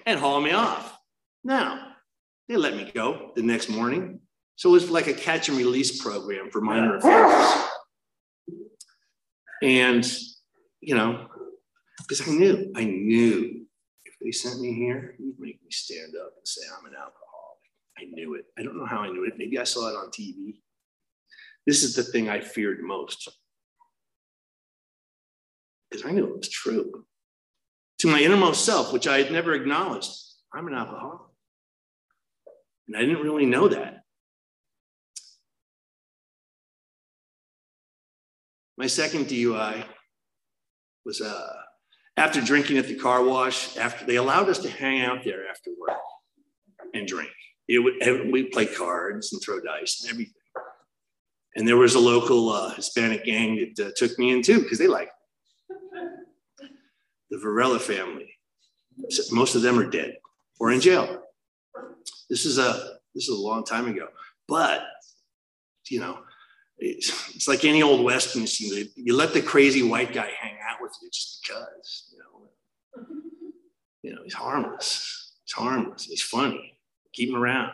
and 0.04 0.20
haul 0.20 0.40
me 0.40 0.52
off. 0.52 0.96
Now, 1.42 1.92
they 2.48 2.56
let 2.56 2.76
me 2.76 2.90
go 2.94 3.32
the 3.34 3.42
next 3.42 3.68
morning. 3.68 4.20
So 4.54 4.70
it 4.70 4.72
was 4.72 4.90
like 4.90 5.06
a 5.06 5.14
catch 5.14 5.48
and 5.48 5.58
release 5.58 6.00
program 6.00 6.50
for 6.50 6.60
minor 6.60 6.96
offenders. 6.98 7.64
And, 9.62 10.06
you 10.80 10.94
know, 10.94 11.26
because 11.98 12.26
I 12.26 12.30
knew, 12.30 12.72
I 12.76 12.84
knew 12.84 13.66
if 14.04 14.14
they 14.22 14.30
sent 14.30 14.60
me 14.60 14.72
here, 14.74 15.16
you'd 15.18 15.38
make 15.38 15.62
me 15.62 15.70
stand 15.70 16.14
up 16.14 16.32
and 16.36 16.46
say, 16.46 16.62
I'm 16.78 16.86
an 16.86 16.92
alcoholic. 16.92 17.16
I 17.98 18.04
knew 18.04 18.34
it. 18.34 18.44
I 18.58 18.62
don't 18.62 18.78
know 18.78 18.86
how 18.86 19.00
I 19.00 19.08
knew 19.08 19.24
it. 19.24 19.34
Maybe 19.38 19.58
I 19.58 19.64
saw 19.64 19.88
it 19.88 19.96
on 19.96 20.10
TV. 20.10 20.56
This 21.66 21.82
is 21.82 21.94
the 21.94 22.02
thing 22.02 22.28
I 22.28 22.40
feared 22.40 22.80
most. 22.80 23.28
Because 25.90 26.06
I 26.06 26.12
knew 26.12 26.26
it 26.26 26.36
was 26.36 26.48
true. 26.48 27.04
To 28.00 28.08
my 28.08 28.20
innermost 28.20 28.64
self, 28.64 28.92
which 28.92 29.08
I 29.08 29.18
had 29.18 29.32
never 29.32 29.54
acknowledged, 29.54 30.10
I'm 30.54 30.68
an 30.68 30.74
alcoholic. 30.74 31.20
And 32.86 32.96
I 32.96 33.00
didn't 33.00 33.22
really 33.22 33.46
know 33.46 33.68
that. 33.68 34.02
My 38.78 38.86
second 38.86 39.26
DUI 39.26 39.84
was 41.04 41.20
uh, 41.20 41.52
after 42.16 42.40
drinking 42.40 42.78
at 42.78 42.86
the 42.86 42.94
car 42.94 43.24
wash. 43.24 43.76
After 43.76 44.04
they 44.04 44.16
allowed 44.16 44.48
us 44.48 44.58
to 44.60 44.70
hang 44.70 45.00
out 45.00 45.24
there 45.24 45.48
after 45.48 45.70
work 45.80 45.96
and 46.92 47.08
drink. 47.08 47.30
It 47.68 47.78
would, 47.78 48.30
we 48.30 48.44
play 48.44 48.66
cards 48.66 49.32
and 49.32 49.42
throw 49.42 49.60
dice 49.60 50.02
and 50.02 50.12
everything. 50.12 50.35
And 51.56 51.66
there 51.66 51.76
was 51.76 51.94
a 51.94 51.98
local 51.98 52.50
uh, 52.50 52.74
Hispanic 52.74 53.24
gang 53.24 53.72
that 53.76 53.86
uh, 53.86 53.90
took 53.96 54.18
me 54.18 54.32
in 54.32 54.42
too 54.42 54.62
because 54.62 54.78
they 54.78 54.86
like 54.86 55.10
the 57.30 57.38
Varela 57.38 57.78
family. 57.78 58.30
Most 59.30 59.54
of 59.54 59.62
them 59.62 59.78
are 59.78 59.90
dead 59.90 60.16
or 60.60 60.70
in 60.70 60.80
jail. 60.80 61.22
This 62.30 62.46
is 62.46 62.58
a 62.58 62.98
this 63.14 63.28
is 63.28 63.38
a 63.38 63.40
long 63.40 63.64
time 63.64 63.88
ago, 63.88 64.08
but 64.46 64.82
you 65.88 66.00
know 66.00 66.18
it's, 66.78 67.34
it's 67.34 67.48
like 67.48 67.64
any 67.64 67.82
old 67.82 68.04
Western 68.04 68.46
scene. 68.46 68.88
You 68.96 69.16
let 69.16 69.32
the 69.32 69.42
crazy 69.42 69.82
white 69.82 70.12
guy 70.12 70.30
hang 70.38 70.56
out 70.68 70.78
with 70.82 70.92
you 71.02 71.08
just 71.10 71.42
because, 71.42 72.12
you 72.12 72.18
know. 72.18 73.04
You 74.02 74.14
know, 74.14 74.22
he's 74.22 74.34
harmless. 74.34 75.32
He's 75.44 75.52
harmless. 75.52 76.04
He's 76.04 76.22
funny. 76.22 76.78
Keep 77.12 77.30
him 77.30 77.34
around. 77.34 77.72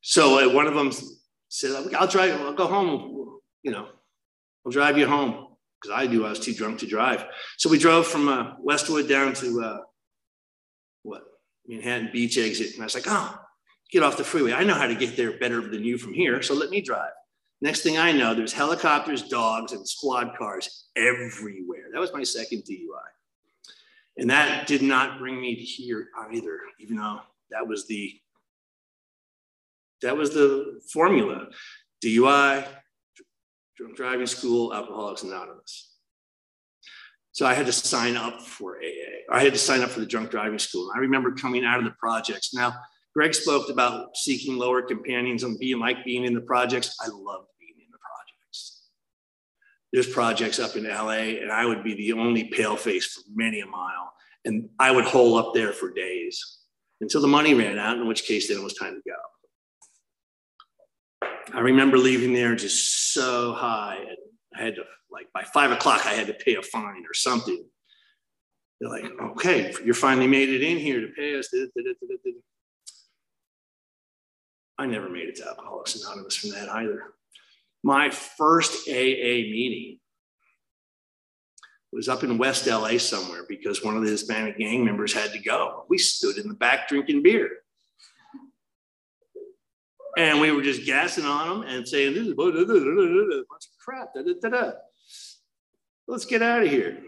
So 0.00 0.38
uh, 0.38 0.54
one 0.54 0.66
of 0.66 0.74
them 0.74 0.90
said, 1.52 1.94
I'll 1.94 2.06
drive, 2.06 2.40
I'll 2.40 2.54
go 2.54 2.66
home, 2.66 3.40
you 3.62 3.70
know, 3.70 3.88
I'll 4.64 4.72
drive 4.72 4.96
you 4.96 5.06
home. 5.06 5.48
Because 5.80 5.98
I 5.98 6.06
knew 6.06 6.24
I 6.24 6.30
was 6.30 6.38
too 6.38 6.54
drunk 6.54 6.78
to 6.78 6.86
drive. 6.86 7.24
So 7.58 7.68
we 7.68 7.76
drove 7.76 8.06
from 8.06 8.28
uh, 8.28 8.52
Westwood 8.60 9.08
down 9.08 9.34
to 9.34 9.62
uh, 9.62 9.78
what? 11.02 11.22
Manhattan 11.66 12.10
Beach 12.12 12.38
exit. 12.38 12.74
And 12.74 12.82
I 12.82 12.84
was 12.84 12.94
like, 12.94 13.06
oh, 13.08 13.36
get 13.90 14.04
off 14.04 14.16
the 14.16 14.22
freeway. 14.22 14.52
I 14.52 14.62
know 14.62 14.74
how 14.74 14.86
to 14.86 14.94
get 14.94 15.16
there 15.16 15.38
better 15.38 15.60
than 15.60 15.82
you 15.82 15.98
from 15.98 16.14
here, 16.14 16.40
so 16.40 16.54
let 16.54 16.70
me 16.70 16.80
drive. 16.80 17.10
Next 17.60 17.82
thing 17.82 17.98
I 17.98 18.12
know, 18.12 18.32
there's 18.32 18.52
helicopters, 18.52 19.22
dogs, 19.22 19.72
and 19.72 19.86
squad 19.86 20.36
cars 20.38 20.86
everywhere. 20.96 21.88
That 21.92 22.00
was 22.00 22.12
my 22.12 22.22
second 22.22 22.62
DUI. 22.62 23.10
And 24.18 24.30
that 24.30 24.68
did 24.68 24.82
not 24.82 25.18
bring 25.18 25.40
me 25.40 25.56
to 25.56 25.62
here 25.62 26.08
either, 26.30 26.60
even 26.78 26.96
though 26.96 27.20
that 27.50 27.66
was 27.66 27.86
the 27.86 28.21
that 30.02 30.16
was 30.16 30.30
the 30.30 30.80
formula. 30.92 31.48
DUI, 32.04 32.66
drunk 33.76 33.96
driving 33.96 34.26
school, 34.26 34.74
Alcoholics 34.74 35.22
Anonymous. 35.22 35.96
So 37.32 37.46
I 37.46 37.54
had 37.54 37.66
to 37.66 37.72
sign 37.72 38.16
up 38.16 38.42
for 38.42 38.76
AA. 38.76 39.34
I 39.34 39.42
had 39.42 39.54
to 39.54 39.58
sign 39.58 39.80
up 39.80 39.88
for 39.88 40.00
the 40.00 40.06
drunk 40.06 40.30
driving 40.30 40.58
school. 40.58 40.90
I 40.94 40.98
remember 40.98 41.32
coming 41.32 41.64
out 41.64 41.78
of 41.78 41.84
the 41.84 41.94
projects. 41.98 42.52
Now, 42.52 42.74
Greg 43.14 43.34
spoke 43.34 43.70
about 43.70 44.16
seeking 44.16 44.58
lower 44.58 44.82
companions 44.82 45.42
and 45.42 45.58
being 45.58 45.78
like 45.78 46.04
being 46.04 46.24
in 46.24 46.34
the 46.34 46.42
projects. 46.42 46.96
I 47.00 47.06
loved 47.06 47.46
being 47.58 47.74
in 47.78 47.90
the 47.90 47.98
projects. 47.98 48.82
There's 49.92 50.08
projects 50.08 50.58
up 50.58 50.76
in 50.76 50.84
LA, 50.84 51.40
and 51.40 51.50
I 51.50 51.64
would 51.64 51.82
be 51.82 51.94
the 51.94 52.12
only 52.12 52.44
pale 52.44 52.76
face 52.76 53.06
for 53.06 53.22
many 53.34 53.60
a 53.60 53.66
mile. 53.66 54.12
And 54.44 54.68
I 54.78 54.90
would 54.90 55.04
hole 55.04 55.36
up 55.36 55.54
there 55.54 55.72
for 55.72 55.92
days 55.92 56.58
until 57.00 57.20
the 57.22 57.28
money 57.28 57.54
ran 57.54 57.78
out, 57.78 57.96
in 57.96 58.06
which 58.08 58.24
case 58.24 58.48
then 58.48 58.58
it 58.58 58.64
was 58.64 58.74
time 58.74 58.94
to 58.94 59.10
go. 59.10 59.16
I 61.54 61.60
remember 61.60 61.98
leaving 61.98 62.32
there 62.32 62.54
just 62.54 63.12
so 63.12 63.52
high. 63.52 63.98
And 63.98 64.16
I 64.56 64.64
had 64.64 64.76
to, 64.76 64.82
like, 65.10 65.26
by 65.34 65.42
five 65.44 65.70
o'clock, 65.70 66.06
I 66.06 66.14
had 66.14 66.26
to 66.28 66.34
pay 66.34 66.56
a 66.56 66.62
fine 66.62 67.04
or 67.08 67.14
something. 67.14 67.64
They're 68.80 68.90
like, 68.90 69.04
okay, 69.32 69.72
you 69.84 69.94
finally 69.94 70.26
made 70.26 70.48
it 70.48 70.62
in 70.62 70.78
here 70.78 71.00
to 71.00 71.08
pay 71.08 71.38
us. 71.38 71.48
I 74.78 74.86
never 74.86 75.08
made 75.08 75.28
it 75.28 75.36
to 75.36 75.46
Alcoholics 75.46 76.02
Anonymous 76.02 76.36
from 76.36 76.50
that 76.50 76.68
either. 76.68 77.02
My 77.84 78.10
first 78.10 78.88
AA 78.88 79.44
meeting 79.46 79.98
was 81.92 82.08
up 82.08 82.24
in 82.24 82.38
West 82.38 82.66
LA 82.66 82.98
somewhere 82.98 83.44
because 83.48 83.84
one 83.84 83.96
of 83.96 84.02
the 84.02 84.10
Hispanic 84.10 84.58
gang 84.58 84.84
members 84.84 85.12
had 85.12 85.32
to 85.32 85.38
go. 85.38 85.84
We 85.88 85.98
stood 85.98 86.38
in 86.38 86.48
the 86.48 86.54
back 86.54 86.88
drinking 86.88 87.22
beer. 87.22 87.50
And 90.16 90.40
we 90.40 90.50
were 90.52 90.62
just 90.62 90.84
gassing 90.84 91.24
on 91.24 91.48
them 91.48 91.68
and 91.68 91.88
saying, 91.88 92.14
this 92.14 92.26
is 92.26 92.32
a 92.32 92.34
bunch 92.34 92.54
of 92.54 93.78
crap. 93.82 94.14
Da, 94.14 94.22
da, 94.22 94.48
da, 94.48 94.72
Let's 96.06 96.26
get 96.26 96.42
out 96.42 96.62
of 96.62 96.68
here. 96.68 97.02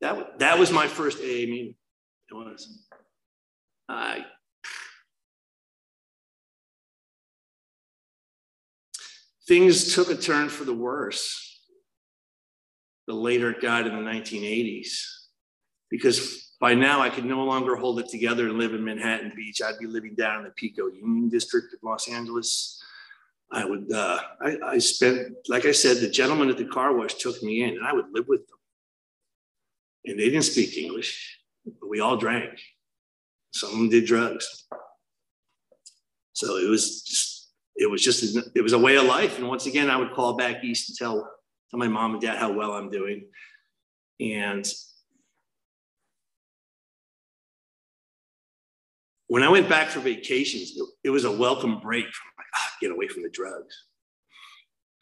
That, 0.00 0.38
that 0.38 0.58
was 0.58 0.72
my 0.72 0.86
first 0.86 1.18
AA 1.18 1.46
meeting. 1.46 1.74
It 2.30 2.34
was. 2.34 2.86
I 3.88 4.24
things 9.48 9.94
took 9.94 10.10
a 10.10 10.14
turn 10.14 10.50
for 10.50 10.64
the 10.64 10.74
worse 10.74 11.62
the 13.06 13.14
later 13.14 13.50
it 13.50 13.62
got 13.62 13.86
in 13.86 13.96
the 13.96 14.10
1980s 14.10 15.00
because 15.90 16.47
by 16.60 16.74
now 16.74 17.00
I 17.00 17.10
could 17.10 17.24
no 17.24 17.44
longer 17.44 17.76
hold 17.76 18.00
it 18.00 18.08
together 18.08 18.48
and 18.48 18.58
live 18.58 18.74
in 18.74 18.84
Manhattan 18.84 19.32
Beach. 19.36 19.62
I'd 19.62 19.78
be 19.78 19.86
living 19.86 20.14
down 20.14 20.38
in 20.38 20.44
the 20.44 20.50
Pico 20.50 20.88
Union 20.88 21.28
District 21.28 21.72
of 21.72 21.78
Los 21.82 22.08
Angeles. 22.08 22.82
I 23.50 23.64
would, 23.64 23.90
uh, 23.92 24.20
I, 24.40 24.56
I 24.66 24.78
spent, 24.78 25.36
like 25.48 25.64
I 25.64 25.72
said, 25.72 25.98
the 25.98 26.10
gentleman 26.10 26.50
at 26.50 26.58
the 26.58 26.66
car 26.66 26.94
wash 26.94 27.14
took 27.14 27.42
me 27.42 27.62
in 27.62 27.70
and 27.70 27.86
I 27.86 27.92
would 27.92 28.06
live 28.12 28.26
with 28.28 28.46
them. 28.46 28.58
And 30.04 30.18
they 30.18 30.26
didn't 30.26 30.42
speak 30.42 30.76
English, 30.76 31.38
but 31.80 31.88
we 31.88 32.00
all 32.00 32.16
drank. 32.16 32.58
Some 33.52 33.70
of 33.70 33.76
them 33.76 33.88
did 33.88 34.06
drugs. 34.06 34.66
So 36.32 36.56
it 36.56 36.68
was 36.68 37.02
just, 37.02 37.50
it 37.76 37.90
was 37.90 38.02
just, 38.02 38.36
it 38.54 38.62
was 38.62 38.72
a 38.72 38.78
way 38.78 38.96
of 38.96 39.04
life. 39.04 39.38
And 39.38 39.48
once 39.48 39.66
again, 39.66 39.88
I 39.88 39.96
would 39.96 40.12
call 40.12 40.36
back 40.36 40.62
east 40.64 40.90
and 40.90 40.98
tell, 40.98 41.28
tell 41.70 41.78
my 41.78 41.88
mom 41.88 42.12
and 42.12 42.20
dad 42.20 42.38
how 42.38 42.52
well 42.52 42.72
I'm 42.72 42.90
doing. 42.90 43.26
And 44.20 44.66
when 49.28 49.42
I 49.42 49.48
went 49.48 49.68
back 49.68 49.88
for 49.88 50.00
vacations, 50.00 50.72
it, 50.76 50.84
it 51.04 51.10
was 51.10 51.24
a 51.24 51.32
welcome 51.32 51.80
break 51.80 52.04
from 52.04 52.30
like, 52.36 52.46
ah, 52.56 52.72
get 52.80 52.90
away 52.90 53.08
from 53.08 53.22
the 53.22 53.30
drugs. 53.30 53.84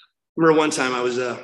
I 0.00 0.04
remember 0.36 0.58
one 0.58 0.70
time 0.70 0.94
I 0.94 1.00
was 1.00 1.18
uh, 1.18 1.40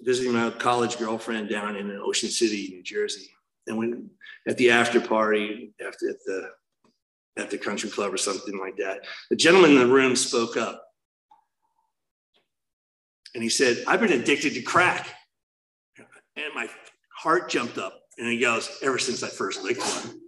visiting 0.00 0.32
my 0.32 0.50
college 0.50 0.98
girlfriend 0.98 1.50
down 1.50 1.76
in 1.76 1.90
Ocean 2.02 2.30
City, 2.30 2.68
New 2.70 2.82
Jersey. 2.82 3.30
And 3.66 3.76
when 3.76 4.10
at 4.48 4.56
the 4.56 4.70
after 4.70 5.00
party, 5.00 5.74
after 5.86 6.08
at 6.08 6.16
the 6.24 6.50
at 7.36 7.50
the 7.50 7.58
country 7.58 7.90
club 7.90 8.12
or 8.12 8.16
something 8.16 8.58
like 8.58 8.76
that. 8.76 9.04
The 9.30 9.36
gentleman 9.36 9.72
in 9.72 9.78
the 9.78 9.86
room 9.86 10.16
spoke 10.16 10.56
up 10.56 10.84
and 13.34 13.42
he 13.42 13.48
said, 13.48 13.84
I've 13.86 14.00
been 14.00 14.12
addicted 14.12 14.54
to 14.54 14.62
crack. 14.62 15.08
And 16.36 16.54
my 16.54 16.68
heart 17.16 17.48
jumped 17.48 17.78
up 17.78 18.00
and 18.18 18.28
he 18.28 18.38
goes, 18.38 18.70
ever 18.82 18.98
since 18.98 19.22
I 19.22 19.28
first 19.28 19.62
licked 19.62 19.80
one. 19.80 20.20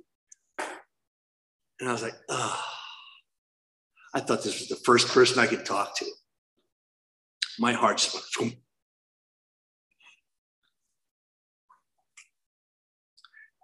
And 1.83 1.89
I 1.89 1.93
was 1.95 2.03
like, 2.05 2.15
oh, 2.29 2.65
I 4.15 4.21
thought 4.21 4.45
this 4.45 4.61
was 4.61 4.69
the 4.69 4.77
first 4.77 5.09
person 5.09 5.41
I 5.41 5.49
could 5.49 5.67
talk 5.67 5.99
to. 5.99 6.05
My 7.59 7.73
heart 7.73 7.99
just 7.99 8.15
went. 8.41 8.55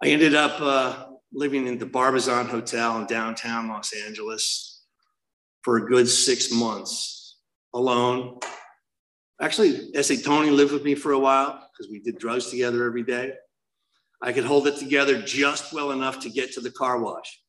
I 0.03 0.07
ended 0.07 0.35
up 0.35 0.59
uh, 0.59 1.05
living 1.31 1.65
in 1.65 1.77
the 1.77 1.85
Barbizon 1.85 2.47
Hotel 2.47 2.97
in 2.97 3.05
downtown 3.05 3.69
Los 3.69 3.93
Angeles 3.93 4.83
for 5.61 5.77
a 5.77 5.87
good 5.87 6.09
six 6.09 6.51
months 6.51 7.37
alone. 7.73 8.37
Actually, 9.41 9.95
S.A. 9.95 10.17
Tony 10.17 10.49
lived 10.49 10.73
with 10.73 10.83
me 10.83 10.93
for 10.93 11.13
a 11.13 11.19
while 11.19 11.53
because 11.71 11.89
we 11.89 12.01
did 12.01 12.19
drugs 12.19 12.47
together 12.47 12.83
every 12.83 13.03
day. 13.03 13.31
I 14.21 14.33
could 14.33 14.43
hold 14.43 14.67
it 14.67 14.75
together 14.75 15.21
just 15.21 15.71
well 15.71 15.91
enough 15.91 16.19
to 16.19 16.29
get 16.29 16.51
to 16.55 16.59
the 16.59 16.71
car 16.71 16.99
wash. 16.99 17.39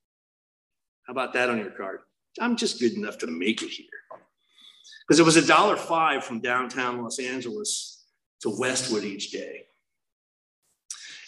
How 1.11 1.13
about 1.13 1.33
that 1.33 1.51
on 1.51 1.59
your 1.59 1.73
card? 1.73 2.03
I'm 2.39 2.55
just 2.55 2.79
good 2.79 2.93
enough 2.93 3.19
to 3.19 3.27
make 3.27 3.63
it 3.63 3.69
here. 3.69 3.87
Because 5.03 5.19
it 5.19 5.25
was 5.25 5.37
a 5.37 5.45
dollar 5.45 5.75
five 5.75 6.23
from 6.23 6.39
downtown 6.39 7.03
Los 7.03 7.19
Angeles 7.19 8.05
to 8.43 8.57
Westwood 8.57 9.03
each 9.03 9.33
day. 9.33 9.65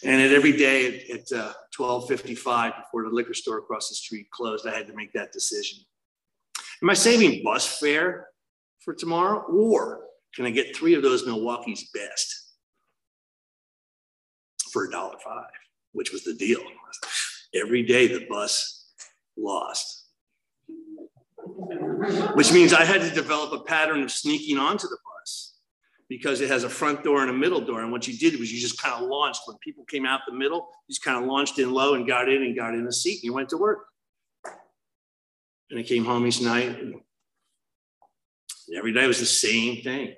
And 0.05 0.23
at 0.23 0.31
every 0.31 0.57
day 0.57 1.11
at, 1.11 1.33
at 1.33 1.33
uh, 1.37 1.53
12:55 1.77 2.77
before 2.77 3.03
the 3.03 3.11
liquor 3.11 3.35
store 3.35 3.59
across 3.59 3.89
the 3.89 3.97
street 3.97 4.31
closed, 4.31 4.69
I 4.69 4.71
had 4.73 4.87
to 4.87 4.95
make 4.95 5.13
that 5.15 5.33
decision. 5.33 5.81
Am 6.81 6.89
I 6.89 6.95
saving 6.95 7.43
bus 7.43 7.67
fare 7.81 8.29
for 8.85 8.95
tomorrow, 8.95 9.41
or 9.51 10.05
can 10.37 10.47
I 10.47 10.51
get 10.51 10.77
three 10.77 10.95
of 10.95 11.03
those 11.03 11.27
Milwaukee's 11.27 11.91
best 11.93 12.53
for 14.71 14.87
a 14.87 14.91
dollar 14.93 15.19
five, 15.25 15.51
which 15.91 16.13
was 16.13 16.23
the 16.23 16.35
deal? 16.35 16.61
Every 17.53 17.83
day 17.83 18.07
the 18.07 18.27
bus 18.31 18.82
lost, 19.37 20.07
which 22.35 22.53
means 22.53 22.73
I 22.73 22.85
had 22.85 23.01
to 23.01 23.11
develop 23.11 23.53
a 23.53 23.65
pattern 23.65 24.03
of 24.03 24.11
sneaking 24.11 24.59
onto 24.59 24.87
the 24.89 24.97
bus 24.97 25.55
because 26.09 26.41
it 26.43 26.51
has 26.51 26.65
a 26.65 26.69
front 26.69 27.03
door 27.03 27.23
and 27.23 27.31
a 27.31 27.33
middle 27.33 27.61
door. 27.61 27.81
And 27.81 27.91
what 27.91 28.07
you 28.07 28.17
did 28.19 28.39
was 28.39 28.53
you 28.53 28.61
just 28.61 28.81
kind 28.81 29.03
of 29.03 29.09
launched 29.09 29.43
when 29.47 29.57
people 29.59 29.85
came 29.85 30.05
out 30.05 30.21
the 30.27 30.35
middle, 30.35 30.69
you 30.87 30.93
just 30.93 31.03
kind 31.03 31.17
of 31.17 31.25
launched 31.25 31.59
in 31.59 31.73
low 31.73 31.95
and 31.95 32.07
got 32.07 32.29
in 32.29 32.43
and 32.43 32.55
got 32.55 32.75
in 32.75 32.87
a 32.87 32.93
seat 32.93 33.17
and 33.17 33.25
you 33.25 33.33
went 33.33 33.49
to 33.49 33.57
work. 33.57 33.87
And 35.71 35.81
I 35.81 35.83
came 35.83 36.05
home 36.05 36.27
each 36.27 36.43
night 36.43 36.79
and 36.79 36.97
every 38.77 38.93
day 38.93 39.07
was 39.07 39.21
the 39.21 39.27
same 39.27 39.83
thing. 39.83 40.15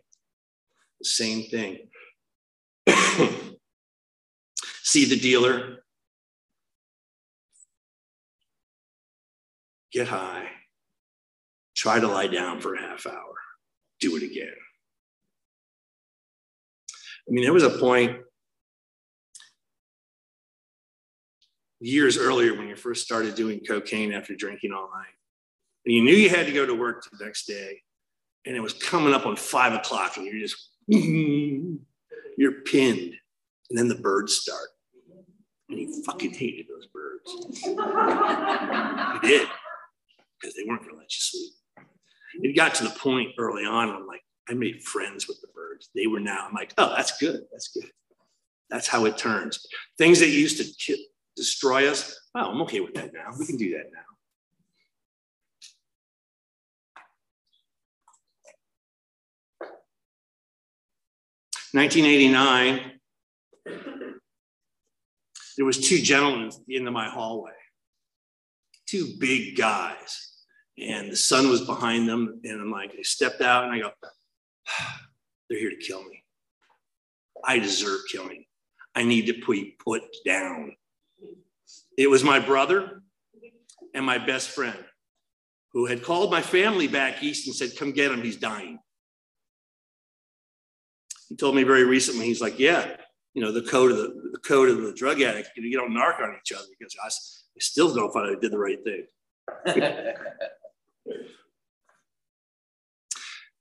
The 0.99 1.05
same 1.05 1.45
thing. 1.45 1.89
See 4.83 5.05
the 5.05 5.19
dealer, 5.19 5.84
get 9.95 10.09
high, 10.09 10.49
try 11.75 12.01
to 12.01 12.09
lie 12.09 12.27
down 12.27 12.61
for 12.61 12.75
a 12.75 12.81
half 12.81 13.07
hour, 13.07 13.35
do 14.01 14.17
it 14.17 14.23
again. 14.23 14.53
I 17.27 17.33
mean, 17.33 17.45
there 17.45 17.55
was 17.55 17.63
a 17.63 17.71
point 17.71 18.19
years 21.81 22.19
earlier 22.19 22.55
when 22.55 22.69
you 22.69 22.77
first 22.77 23.05
started 23.05 23.35
doing 23.35 23.61
cocaine 23.61 24.13
after 24.13 24.35
drinking 24.35 24.73
all 24.73 24.91
night. 24.95 25.07
And 25.87 25.95
you 25.95 26.03
knew 26.03 26.15
you 26.15 26.29
had 26.29 26.47
to 26.47 26.53
go 26.53 26.67
to 26.67 26.75
work 26.75 27.05
the 27.11 27.25
next 27.25 27.47
day, 27.47 27.83
and 28.47 28.57
it 28.57 28.61
was 28.61 28.73
coming 28.73 29.15
up 29.15 29.27
on 29.27 29.37
five 29.37 29.75
o'clock, 29.75 30.17
and 30.17 30.27
you're 30.27 30.41
just, 30.41 30.71
you're 30.89 32.63
pinned. 32.65 33.15
And 33.71 33.79
then 33.79 33.89
the 33.89 33.95
birds 33.95 34.37
start. 34.37 34.69
And 35.69 35.79
you 35.79 36.03
fucking 36.05 36.33
hated 36.33 36.67
those 36.69 36.87
birds. 36.87 37.33
you 37.65 37.75
did, 39.23 39.49
because 40.41 40.55
they 40.55 40.65
weren't 40.67 40.83
going 40.83 40.93
to 40.93 40.99
let 40.99 41.11
you 41.11 41.21
sleep. 41.21 41.53
Got 42.55 42.75
to 42.77 42.85
the 42.85 42.91
point 42.91 43.33
early 43.37 43.65
on, 43.65 43.91
I'm 43.91 44.07
like, 44.07 44.23
I 44.49 44.55
made 44.55 44.83
friends 44.83 45.27
with 45.27 45.41
the 45.41 45.49
birds. 45.55 45.91
They 45.95 46.07
were 46.07 46.21
now, 46.21 46.47
I'm 46.47 46.55
like, 46.55 46.73
oh, 46.79 46.95
that's 46.97 47.19
good. 47.19 47.41
That's 47.51 47.69
good. 47.69 47.91
That's 48.71 48.87
how 48.87 49.07
it 49.07 49.19
turns. 49.19 49.67
Things 49.99 50.21
that 50.21 50.29
used 50.29 50.59
to 50.59 50.97
destroy 51.37 51.89
us, 51.89 52.17
oh, 52.35 52.51
I'm 52.53 52.63
okay 52.63 52.81
with 52.81 52.95
that 52.95 53.13
now. 53.13 53.33
We 53.39 53.45
can 53.47 53.57
do 53.57 53.73
that 53.73 53.91
now. 53.93 54.01
Nineteen 61.73 62.05
eighty 62.05 62.29
nine, 62.29 63.01
there 65.57 65.67
was 65.67 65.89
two 65.89 65.99
gentlemen 65.99 66.53
into 66.69 66.93
my 66.93 67.09
hallway, 67.09 67.51
two 68.87 69.15
big 69.19 69.57
guys, 69.57 70.34
and 70.79 71.11
the 71.11 71.17
sun 71.17 71.49
was 71.49 71.63
behind 71.63 72.09
them. 72.09 72.41
And 72.45 72.61
I'm 72.61 72.71
like, 72.71 72.93
I 72.99 73.03
stepped 73.03 73.41
out 73.41 73.65
and 73.65 73.73
I 73.73 73.79
go, 73.79 73.91
they're 75.49 75.59
here 75.59 75.71
to 75.71 75.77
kill 75.77 76.03
me. 76.03 76.23
I 77.45 77.59
deserve 77.59 78.01
killing. 78.11 78.45
I 78.95 79.03
need 79.05 79.27
to 79.27 79.35
be 79.47 79.77
put 79.85 80.03
down. 80.25 80.77
It 81.99 82.09
was 82.09 82.25
my 82.25 82.39
brother 82.39 83.03
and 83.95 84.05
my 84.05 84.19
best 84.19 84.51
friend 84.51 84.79
who 85.73 85.87
had 85.87 86.03
called 86.03 86.31
my 86.31 86.41
family 86.41 86.89
back 86.89 87.23
east 87.23 87.47
and 87.47 87.55
said, 87.55 87.77
Come 87.77 87.93
get 87.93 88.13
him, 88.13 88.23
he's 88.23 88.37
dying. 88.37 88.79
He 91.29 91.37
told 91.37 91.57
me 91.57 91.65
very 91.65 91.85
recently, 91.85 92.27
he's 92.27 92.41
like, 92.41 92.59
Yeah, 92.59 92.97
you 93.35 93.43
know, 93.43 93.53
the 93.53 93.63
code 93.63 93.91
of 93.91 93.99
the, 93.99 94.31
the 94.33 94.39
code 94.39 94.69
of 94.69 94.83
the 94.83 94.93
drug 94.93 95.21
addict, 95.21 95.51
you, 95.57 95.63
know, 95.63 95.69
you 95.69 95.77
don't 95.77 95.93
narc 95.93 96.23
on 96.23 96.37
each 96.41 96.53
other 96.53 96.67
because 96.79 96.95
I, 97.03 97.09
I 97.09 97.61
still 97.61 97.93
don't 97.93 98.13
find 98.13 98.37
I 98.37 98.41
did 98.41 98.53
the 98.53 98.59
right 98.59 98.79
thing. 98.85 99.07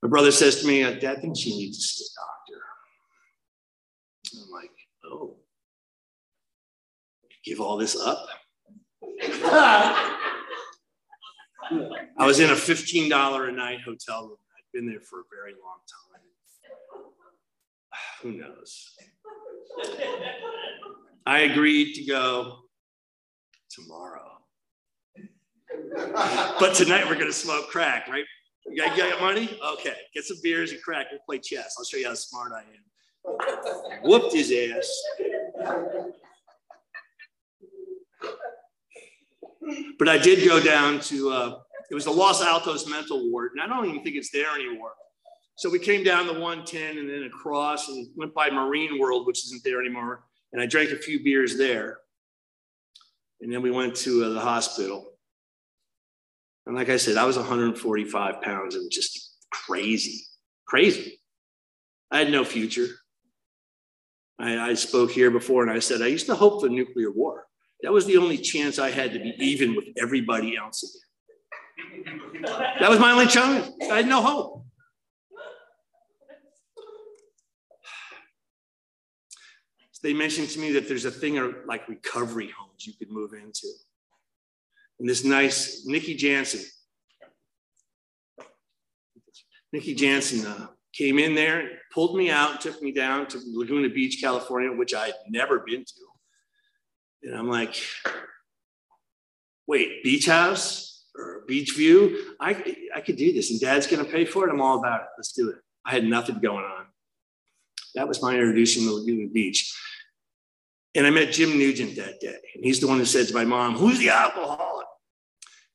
My 0.02 0.10
brother 0.10 0.32
says 0.32 0.62
to 0.62 0.68
me, 0.68 0.84
Dad 1.00 1.22
thinks 1.22 1.40
she 1.40 1.56
needs 1.58 1.78
to 1.78 1.84
see 1.84 2.06
a 2.06 2.20
doctor. 2.20 2.62
I'm 4.44 4.52
like, 4.52 4.72
oh, 5.06 5.38
give 7.46 7.62
all 7.62 7.78
this 7.78 7.96
up? 7.96 8.28
I 12.18 12.26
was 12.26 12.40
in 12.40 12.50
a 12.50 12.54
$15 12.54 13.50
a 13.50 13.52
night 13.52 13.80
hotel 13.86 14.28
room. 14.28 14.38
I'd 14.58 14.72
been 14.74 14.88
there 14.88 15.02
for 15.02 15.20
a 15.20 15.24
very 15.34 15.54
long 15.54 15.80
time. 15.88 16.22
Who 18.22 18.32
knows? 18.34 18.96
I 21.26 21.40
agreed 21.40 21.94
to 21.96 22.06
go 22.06 22.60
tomorrow. 23.70 24.43
But 26.60 26.74
tonight 26.74 27.06
we're 27.08 27.16
going 27.16 27.28
to 27.28 27.34
smoke 27.34 27.70
crack, 27.70 28.08
right? 28.08 28.26
You 28.66 28.84
got, 28.84 28.98
you 28.98 29.10
got 29.10 29.22
money? 29.22 29.60
Okay, 29.74 29.96
get 30.14 30.24
some 30.24 30.38
beers 30.42 30.72
and 30.72 30.82
crack. 30.82 31.08
We'll 31.12 31.20
play 31.26 31.40
chess. 31.40 31.76
I'll 31.78 31.86
show 31.86 31.98
you 31.98 32.08
how 32.08 32.14
smart 32.14 32.52
I 32.54 32.62
am. 32.62 34.02
Whooped 34.04 34.34
his 34.34 34.52
ass. 34.52 35.04
But 40.00 40.10
I 40.10 40.18
did 40.18 40.48
go 40.48 40.60
down 40.60 41.00
to, 41.02 41.30
uh, 41.30 41.60
it 41.90 41.96
was 41.96 42.06
the 42.06 42.12
Los 42.12 42.42
Altos 42.44 42.88
mental 42.88 43.32
ward, 43.32 43.52
and 43.54 43.62
I 43.62 43.68
don't 43.68 43.88
even 43.90 44.04
think 44.04 44.16
it's 44.16 44.32
there 44.32 44.54
anymore. 44.56 44.92
So 45.56 45.70
we 45.70 45.80
came 45.80 46.04
down 46.04 46.26
the 46.28 46.34
110 46.34 46.98
and 46.98 47.10
then 47.10 47.24
across 47.24 47.88
and 47.88 48.08
went 48.16 48.34
by 48.34 48.50
Marine 48.50 49.00
World, 49.00 49.28
which 49.28 49.46
isn't 49.46 49.64
there 49.64 49.80
anymore. 49.80 50.26
And 50.52 50.62
I 50.62 50.66
drank 50.66 50.92
a 50.92 50.96
few 50.96 51.24
beers 51.24 51.58
there. 51.58 52.00
And 53.42 53.52
then 53.52 53.62
we 53.62 53.72
went 53.72 53.96
to 53.98 54.26
uh, 54.26 54.30
the 54.30 54.40
hospital. 54.40 55.13
And 56.66 56.76
like 56.76 56.90
I 56.90 56.98
said, 56.98 57.18
I 57.18 57.26
was 57.26 57.38
145 57.38 58.42
pounds 58.42 58.76
and 58.76 58.90
just 58.92 59.38
crazy, 59.52 60.26
crazy. 60.66 61.20
I 62.12 62.20
had 62.20 62.32
no 62.32 62.46
future. 62.46 62.88
I, 64.40 64.70
I 64.70 64.74
spoke 64.74 65.12
here 65.12 65.32
before 65.32 65.64
and 65.64 65.72
I 65.72 65.80
said, 65.80 66.02
I 66.02 66.08
used 66.08 66.28
to 66.28 66.36
hope 66.36 66.62
for 66.62 66.70
nuclear 66.70 67.12
war. 67.12 67.46
That 67.82 67.92
was 67.92 68.06
the 68.06 68.18
only 68.18 68.38
chance 68.38 68.80
I 68.80 68.92
had 68.92 69.12
to 69.14 69.20
be 69.20 69.34
even 69.40 69.76
with 69.76 69.86
everybody 70.02 70.56
else 70.56 70.84
again. 70.84 72.22
That 72.80 72.90
was 72.90 73.00
my 73.00 73.12
only 73.12 73.28
chance. 73.28 73.70
I 73.92 73.98
had 73.98 74.08
no 74.08 74.22
hope. 74.22 74.64
they 80.04 80.14
mentioned 80.14 80.50
to 80.50 80.60
me 80.60 80.74
that 80.74 80.88
there's 80.88 81.06
a 81.06 81.12
thing 81.12 81.54
like 81.66 81.88
recovery 81.88 82.52
homes 82.56 82.86
you 82.86 82.94
could 82.94 83.10
move 83.10 83.34
into. 83.34 83.68
And 85.00 85.10
this 85.10 85.24
nice 85.24 85.86
Nikki 85.86 86.16
Jansen, 86.16 86.62
Nikki 89.72 89.96
Jansen 89.96 90.46
uh, 90.46 90.68
came 90.94 91.18
in 91.18 91.34
there, 91.34 91.68
pulled 91.92 92.16
me 92.16 92.30
out, 92.30 92.62
took 92.62 92.82
me 92.82 92.92
down 92.92 93.28
to 93.28 93.42
Laguna 93.54 93.90
Beach, 93.90 94.22
California, 94.22 94.72
which 94.72 94.94
I'd 94.94 95.14
never 95.28 95.60
been 95.60 95.84
to. 95.84 95.94
And 97.24 97.36
I'm 97.36 97.50
like, 97.50 97.76
wait, 99.68 100.04
beach 100.04 100.28
house 100.28 101.06
or 101.18 101.44
beach 101.48 101.74
view? 101.76 102.36
I, 102.40 102.76
I 102.96 103.02
could 103.02 103.16
do 103.16 103.34
this 103.34 103.52
and 103.52 103.60
dad's 103.60 103.88
gonna 103.88 104.06
pay 104.06 104.26
for 104.26 104.48
it. 104.48 104.52
I'm 104.52 104.62
all 104.62 104.80
about 104.80 105.02
it. 105.02 105.08
Let's 105.18 105.32
do 105.32 105.50
it. 105.50 105.56
I 105.86 105.92
had 105.92 106.06
nothing 106.06 106.40
going 106.40 106.66
on. 106.66 106.86
That 107.96 108.08
was 108.08 108.22
my 108.22 108.34
introduction 108.34 108.84
to 108.84 108.94
Laguna 108.94 109.28
Beach. 109.30 109.74
And 110.96 111.08
I 111.08 111.10
met 111.10 111.32
Jim 111.32 111.58
Nugent 111.58 111.96
that 111.96 112.20
day. 112.20 112.38
And 112.56 112.64
he's 112.64 112.80
the 112.80 112.88
one 112.88 113.00
who 113.00 113.06
said 113.06 113.28
to 113.28 113.34
my 113.34 113.46
mom, 113.46 113.76
Who's 113.76 114.00
the 114.00 114.10
alcoholic? 114.10 114.73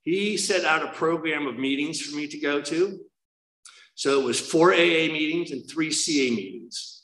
He 0.08 0.38
set 0.38 0.64
out 0.64 0.82
a 0.82 0.92
program 0.92 1.46
of 1.46 1.58
meetings 1.58 2.00
for 2.00 2.16
me 2.16 2.26
to 2.28 2.38
go 2.38 2.62
to. 2.62 2.98
So 3.94 4.18
it 4.18 4.24
was 4.24 4.40
four 4.40 4.72
AA 4.72 5.04
meetings 5.12 5.50
and 5.50 5.68
three 5.68 5.92
CA 5.92 6.30
meetings. 6.30 7.02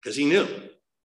Because 0.00 0.16
he 0.16 0.24
knew. 0.24 0.46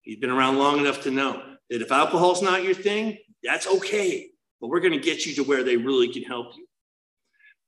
He'd 0.03 0.21
been 0.21 0.31
around 0.31 0.59
long 0.59 0.79
enough 0.79 1.03
to 1.03 1.11
know 1.11 1.43
that 1.71 1.83
if 1.83 1.91
alcohol's 1.91 2.41
not 2.41 2.63
your 2.63 2.75
thing, 2.75 3.19
that's 3.43 3.67
okay. 3.67 4.29
But 4.61 4.69
we're 4.69 4.79
going 4.79 4.93
to 4.93 5.01
get 5.01 5.27
you 5.27 5.35
to 5.35 5.43
where 5.43 5.65
they 5.65 5.77
really 5.77 6.13
can 6.13 6.23
help 6.23 6.57
you. 6.57 6.69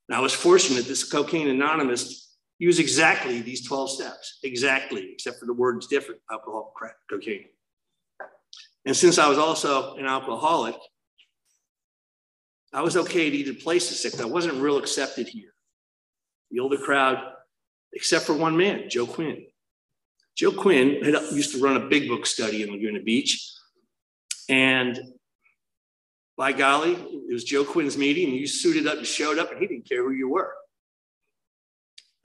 And 0.08 0.16
I 0.16 0.20
was 0.20 0.32
fortunate 0.32 0.84
this 0.84 1.02
Cocaine 1.02 1.48
Anonymous 1.48 2.36
use 2.60 2.78
exactly 2.78 3.40
these 3.40 3.66
12 3.66 3.90
steps, 3.90 4.38
exactly, 4.44 5.08
except 5.12 5.40
for 5.40 5.46
the 5.46 5.54
words 5.54 5.88
different 5.88 6.20
alcohol, 6.30 6.72
crack, 6.76 6.94
cocaine. 7.10 7.46
And 8.84 8.96
since 8.96 9.18
I 9.18 9.28
was 9.28 9.38
also 9.38 9.96
an 9.96 10.06
alcoholic, 10.06 10.76
I 12.76 12.82
was 12.82 12.96
okay 12.96 13.30
to 13.30 13.36
either 13.36 13.54
place 13.54 13.88
sick. 13.88 14.20
I 14.20 14.24
wasn't 14.26 14.62
real 14.62 14.76
accepted 14.78 15.26
here. 15.26 15.52
The 16.50 16.60
older 16.60 16.76
crowd, 16.76 17.18
except 17.92 18.24
for 18.26 18.34
one 18.34 18.56
man, 18.56 18.88
Joe 18.88 19.06
Quinn. 19.06 19.46
Joe 20.36 20.52
Quinn 20.52 21.02
had, 21.02 21.14
used 21.32 21.52
to 21.54 21.60
run 21.60 21.76
a 21.76 21.88
big 21.88 22.08
book 22.08 22.26
study 22.26 22.62
in 22.62 22.70
Laguna 22.70 23.00
Beach. 23.00 23.50
And 24.48 25.00
by 26.36 26.52
golly, 26.52 26.92
it 26.92 27.32
was 27.32 27.42
Joe 27.42 27.64
Quinn's 27.64 27.96
meeting, 27.96 28.28
and 28.28 28.36
you 28.36 28.46
suited 28.46 28.86
up 28.86 28.98
and 28.98 29.06
showed 29.06 29.38
up, 29.38 29.50
and 29.50 29.60
he 29.60 29.66
didn't 29.66 29.88
care 29.88 30.02
who 30.04 30.12
you 30.12 30.28
were 30.28 30.52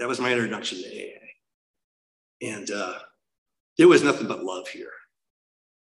that 0.02 0.08
was 0.08 0.20
my 0.20 0.32
introduction 0.32 0.80
to 0.80 0.84
AA. 0.84 1.20
And 2.42 2.72
uh, 2.72 2.98
there 3.78 3.88
was 3.88 4.02
nothing 4.02 4.28
but 4.28 4.44
love 4.44 4.68
here. 4.68 4.90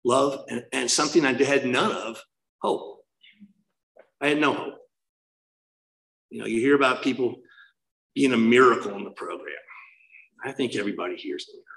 Love 0.04 0.44
and, 0.48 0.64
and 0.72 0.90
something 0.90 1.24
I 1.24 1.32
had 1.34 1.64
none 1.64 1.92
of 1.92 2.20
hope. 2.60 3.01
I 4.22 4.28
had 4.28 4.38
no 4.38 4.54
hope. 4.54 4.78
You 6.30 6.40
know, 6.40 6.46
you 6.46 6.60
hear 6.60 6.74
about 6.74 7.02
people 7.02 7.36
being 8.14 8.32
a 8.32 8.38
miracle 8.38 8.94
in 8.94 9.04
the 9.04 9.10
program. 9.10 9.48
I 10.44 10.52
think 10.52 10.76
everybody 10.76 11.16
hears 11.16 11.44
the 11.46 11.52
miracle. 11.52 11.68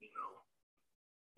You 0.00 0.08
know, 0.08 0.30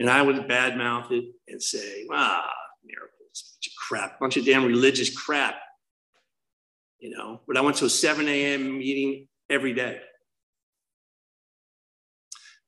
and 0.00 0.10
I 0.10 0.22
would 0.22 0.48
badmouth 0.48 1.12
it 1.12 1.24
and 1.48 1.62
say, 1.62 2.06
ah, 2.10 2.48
miracles, 2.84 3.56
bunch 3.56 3.66
of 3.66 3.72
crap, 3.76 4.20
bunch 4.20 4.36
of 4.38 4.46
damn 4.46 4.64
religious 4.64 5.14
crap 5.14 5.56
you 7.04 7.10
know, 7.10 7.42
but 7.46 7.58
I 7.58 7.60
went 7.60 7.76
to 7.76 7.84
a 7.84 7.90
7 7.90 8.26
a.m. 8.26 8.78
meeting 8.78 9.28
every 9.50 9.74
day. 9.74 10.00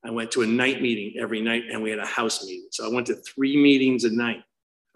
I 0.05 0.11
went 0.11 0.31
to 0.33 0.43
a 0.43 0.47
night 0.47 0.83
meeting 0.83 1.15
every 1.19 1.41
night 1.41 1.63
and 1.73 1.83
we 1.83 1.89
had 1.89 1.99
a 1.99 2.07
house 2.07 2.45
meeting. 2.45 2.69
So 2.71 2.85
I 2.85 2.95
went 2.95 3.07
to 3.07 3.15
three 3.15 3.57
meetings 3.57 4.05
a 4.05 4.11
night 4.11 4.43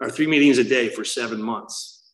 or 0.01 0.09
three 0.09 0.27
meetings 0.27 0.57
a 0.57 0.63
day 0.63 0.89
for 0.89 1.05
seven 1.05 1.41
months. 1.41 2.11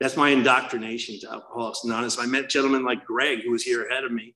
That's 0.00 0.16
my 0.16 0.30
indoctrination 0.30 1.20
to 1.20 1.32
Alcoholics 1.32 1.84
Anonymous. 1.84 2.18
I 2.18 2.26
met 2.26 2.50
gentlemen 2.50 2.84
like 2.84 3.04
Greg, 3.04 3.42
who 3.44 3.52
was 3.52 3.62
here 3.62 3.86
ahead 3.86 4.04
of 4.04 4.10
me. 4.10 4.34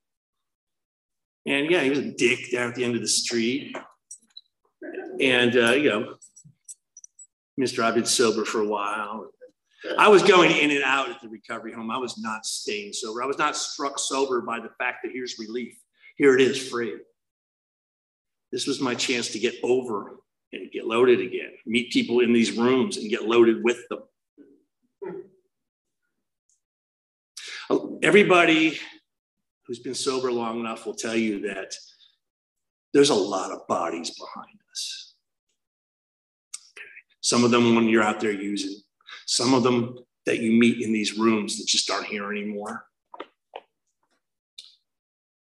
And 1.44 1.68
yeah, 1.68 1.82
he 1.82 1.90
was 1.90 1.98
a 1.98 2.12
dick 2.12 2.52
down 2.52 2.68
at 2.68 2.76
the 2.76 2.84
end 2.84 2.94
of 2.94 3.02
the 3.02 3.08
street. 3.08 3.76
And, 5.20 5.56
uh, 5.56 5.72
you 5.72 5.90
know, 5.90 6.14
Mr. 7.60 7.82
I've 7.82 7.96
been 7.96 8.06
sober 8.06 8.44
for 8.44 8.60
a 8.60 8.66
while. 8.66 9.28
I 9.98 10.08
was 10.08 10.22
going 10.22 10.52
in 10.52 10.70
and 10.70 10.84
out 10.84 11.10
at 11.10 11.20
the 11.20 11.28
recovery 11.28 11.72
home. 11.72 11.90
I 11.90 11.98
was 11.98 12.18
not 12.18 12.46
staying 12.46 12.92
sober. 12.92 13.22
I 13.22 13.26
was 13.26 13.38
not 13.38 13.56
struck 13.56 13.98
sober 13.98 14.40
by 14.40 14.60
the 14.60 14.70
fact 14.78 14.98
that 15.02 15.12
here's 15.12 15.38
relief. 15.38 15.76
Here 16.16 16.34
it 16.36 16.40
is 16.40 16.68
free. 16.68 16.96
This 18.52 18.66
was 18.66 18.80
my 18.80 18.94
chance 18.94 19.28
to 19.30 19.38
get 19.38 19.54
over 19.62 20.18
and 20.52 20.70
get 20.72 20.86
loaded 20.86 21.20
again, 21.20 21.52
meet 21.66 21.92
people 21.92 22.20
in 22.20 22.32
these 22.32 22.56
rooms 22.56 22.96
and 22.96 23.10
get 23.10 23.26
loaded 23.26 23.62
with 23.62 23.86
them. 23.88 24.00
Everybody 28.02 28.78
who's 29.66 29.80
been 29.80 29.94
sober 29.94 30.32
long 30.32 30.60
enough 30.60 30.86
will 30.86 30.94
tell 30.94 31.16
you 31.16 31.40
that 31.48 31.74
there's 32.94 33.10
a 33.10 33.14
lot 33.14 33.50
of 33.50 33.66
bodies 33.66 34.10
behind 34.10 34.58
us. 34.70 35.14
Some 37.20 37.44
of 37.44 37.50
them, 37.50 37.74
when 37.74 37.88
you're 37.88 38.02
out 38.02 38.20
there 38.20 38.32
using, 38.32 38.76
some 39.26 39.52
of 39.52 39.62
them 39.62 39.98
that 40.24 40.38
you 40.38 40.52
meet 40.52 40.80
in 40.80 40.92
these 40.92 41.18
rooms 41.18 41.58
that 41.58 41.66
just 41.66 41.90
aren't 41.90 42.06
here 42.06 42.30
anymore. 42.30 42.86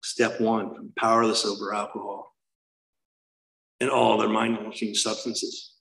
Step 0.02 0.40
one, 0.40 0.92
powerless 0.96 1.44
over 1.44 1.74
alcohol 1.74 2.34
and 3.80 3.90
all 3.90 4.20
other 4.20 4.28
mind 4.28 4.58
altering 4.58 4.94
substances. 4.94 5.74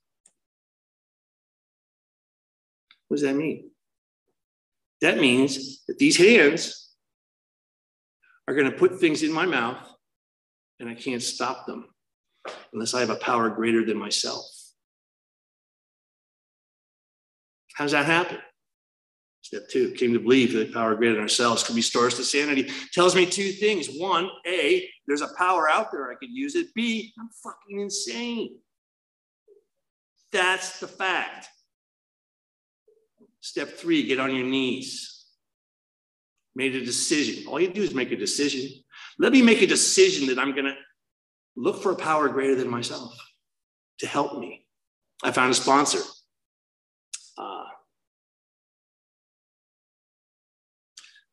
What 3.07 3.17
does 3.17 3.23
that 3.23 3.35
mean? 3.35 3.71
That 5.01 5.19
means 5.19 5.83
that 5.87 5.97
these 5.97 6.17
hands 6.17 6.89
are 8.47 8.55
going 8.55 8.69
to 8.69 8.77
put 8.77 8.99
things 8.99 9.23
in 9.23 9.31
my 9.31 9.45
mouth 9.45 9.87
and 10.79 10.89
I 10.89 10.95
can't 10.95 11.21
stop 11.21 11.65
them 11.65 11.87
unless 12.73 12.93
I 12.93 12.99
have 12.99 13.09
a 13.09 13.15
power 13.15 13.49
greater 13.49 13.85
than 13.85 13.97
myself. 13.97 14.45
How 17.75 17.85
does 17.85 17.91
that 17.91 18.05
happen? 18.05 18.39
Step 19.41 19.69
two, 19.69 19.91
came 19.91 20.11
to 20.11 20.19
believe 20.19 20.51
that 20.53 20.73
power 20.73 20.93
greater 20.95 21.13
than 21.13 21.21
ourselves 21.21 21.63
could 21.63 21.75
restore 21.75 22.07
us 22.07 22.17
to 22.17 22.23
sanity. 22.23 22.69
Tells 22.91 23.15
me 23.15 23.25
two 23.25 23.51
things. 23.51 23.87
One, 23.97 24.29
A, 24.45 24.89
there's 25.07 25.21
a 25.21 25.33
power 25.37 25.69
out 25.69 25.91
there 25.91 26.11
I 26.11 26.15
could 26.15 26.31
use 26.31 26.55
it. 26.55 26.73
B, 26.73 27.13
I'm 27.17 27.29
fucking 27.43 27.79
insane. 27.79 28.57
That's 30.33 30.79
the 30.79 30.87
fact. 30.87 31.47
Step 33.39 33.69
three, 33.69 34.05
get 34.05 34.19
on 34.19 34.35
your 34.35 34.45
knees. 34.45 35.25
Made 36.55 36.75
a 36.75 36.83
decision. 36.83 37.47
All 37.47 37.59
you 37.59 37.69
do 37.69 37.83
is 37.83 37.93
make 37.93 38.11
a 38.11 38.17
decision. 38.17 38.69
Let 39.19 39.31
me 39.31 39.41
make 39.41 39.61
a 39.61 39.67
decision 39.67 40.27
that 40.27 40.39
I'm 40.39 40.51
going 40.51 40.65
to 40.65 40.75
look 41.55 41.81
for 41.81 41.91
a 41.91 41.95
power 41.95 42.27
greater 42.27 42.55
than 42.55 42.69
myself 42.69 43.15
to 43.99 44.07
help 44.07 44.39
me. 44.39 44.65
I 45.23 45.31
found 45.31 45.51
a 45.51 45.55
sponsor. 45.55 45.99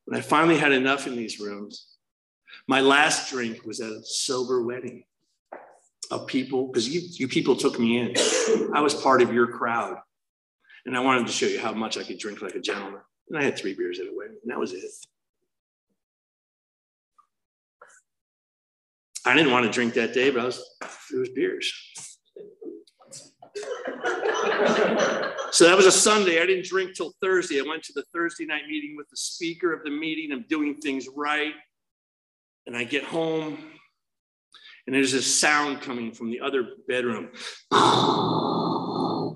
When 0.05 0.17
I 0.17 0.21
finally 0.21 0.57
had 0.57 0.71
enough 0.71 1.07
in 1.07 1.15
these 1.15 1.39
rooms, 1.39 1.87
my 2.67 2.81
last 2.81 3.29
drink 3.31 3.65
was 3.65 3.81
at 3.81 3.91
a 3.91 4.03
sober 4.03 4.63
wedding 4.63 5.03
of 6.11 6.27
people, 6.27 6.67
because 6.67 6.87
you, 6.87 7.01
you 7.13 7.27
people 7.27 7.55
took 7.55 7.79
me 7.79 7.97
in. 7.97 8.13
I 8.75 8.81
was 8.81 8.93
part 8.93 9.21
of 9.21 9.33
your 9.33 9.47
crowd. 9.47 9.97
And 10.85 10.95
I 10.95 10.99
wanted 10.99 11.25
to 11.25 11.33
show 11.33 11.47
you 11.47 11.59
how 11.59 11.73
much 11.73 11.97
I 11.97 12.03
could 12.03 12.19
drink 12.19 12.43
like 12.43 12.53
a 12.53 12.59
gentleman. 12.59 13.01
And 13.29 13.39
I 13.39 13.43
had 13.43 13.57
three 13.57 13.73
beers 13.73 13.99
at 13.99 14.05
a 14.05 14.11
wedding, 14.15 14.37
and 14.43 14.51
that 14.51 14.59
was 14.59 14.71
it. 14.73 14.83
I 19.25 19.33
didn't 19.35 19.51
want 19.51 19.65
to 19.65 19.71
drink 19.71 19.95
that 19.95 20.13
day, 20.13 20.29
but 20.29 20.41
I 20.41 20.45
was, 20.45 20.63
it 21.11 21.17
was 21.17 21.29
beers. 21.29 22.14
So 25.51 25.65
that 25.65 25.75
was 25.75 25.85
a 25.85 25.91
Sunday. 25.91 26.41
I 26.41 26.45
didn't 26.45 26.65
drink 26.65 26.95
till 26.95 27.13
Thursday. 27.21 27.59
I 27.59 27.63
went 27.67 27.83
to 27.83 27.93
the 27.93 28.03
Thursday 28.13 28.45
night 28.45 28.67
meeting 28.67 28.95
with 28.97 29.09
the 29.09 29.17
speaker 29.17 29.73
of 29.73 29.83
the 29.83 29.91
meeting. 29.91 30.31
I'm 30.31 30.45
doing 30.49 30.75
things 30.75 31.07
right. 31.15 31.53
And 32.67 32.75
I 32.75 32.83
get 32.83 33.03
home, 33.03 33.57
and 34.87 34.95
there's 34.95 35.13
a 35.13 35.21
sound 35.21 35.81
coming 35.81 36.11
from 36.11 36.31
the 36.31 36.41
other 36.41 36.67
bedroom. 36.87 37.29
I 37.71 39.35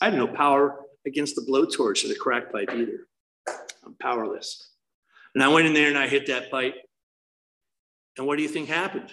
have 0.00 0.14
no 0.14 0.28
power 0.28 0.80
against 1.06 1.34
the 1.34 1.42
blowtorch 1.42 2.04
or 2.04 2.08
the 2.08 2.14
crack 2.14 2.52
pipe 2.52 2.70
either. 2.72 3.08
I'm 3.84 3.94
powerless. 4.00 4.70
And 5.34 5.42
I 5.42 5.48
went 5.48 5.66
in 5.66 5.74
there 5.74 5.88
and 5.88 5.98
I 5.98 6.06
hit 6.08 6.26
that 6.26 6.50
pipe. 6.50 6.74
And 8.16 8.26
what 8.26 8.36
do 8.36 8.42
you 8.42 8.48
think 8.48 8.68
happened? 8.68 9.12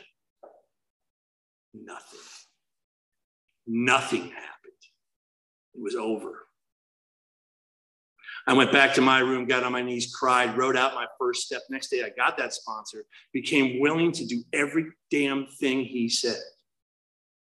Nothing. 1.74 2.20
Nothing 3.72 4.24
happened. 4.24 4.82
It 5.76 5.82
was 5.82 5.94
over. 5.94 6.48
I 8.48 8.54
went 8.54 8.72
back 8.72 8.96
to 8.96 9.02
my 9.02 9.20
room, 9.20 9.46
got 9.46 9.64
on 9.64 9.72
my 9.72 9.84
knees, 9.84 10.12
cried, 10.12 10.58
wrote 10.58 10.76
out 10.76 10.96
my 10.96 11.06
first 11.20 11.44
step. 11.44 11.62
Next 11.70 11.90
day, 11.90 12.02
I 12.04 12.10
got 12.18 12.36
that 12.38 12.52
sponsor, 12.52 13.06
became 13.32 13.80
willing 13.80 14.12
to 14.14 14.26
do 14.26 14.44
every 14.54 14.88
damn 15.12 15.46
thing 15.60 15.84
he 15.84 16.10
said. 16.10 16.40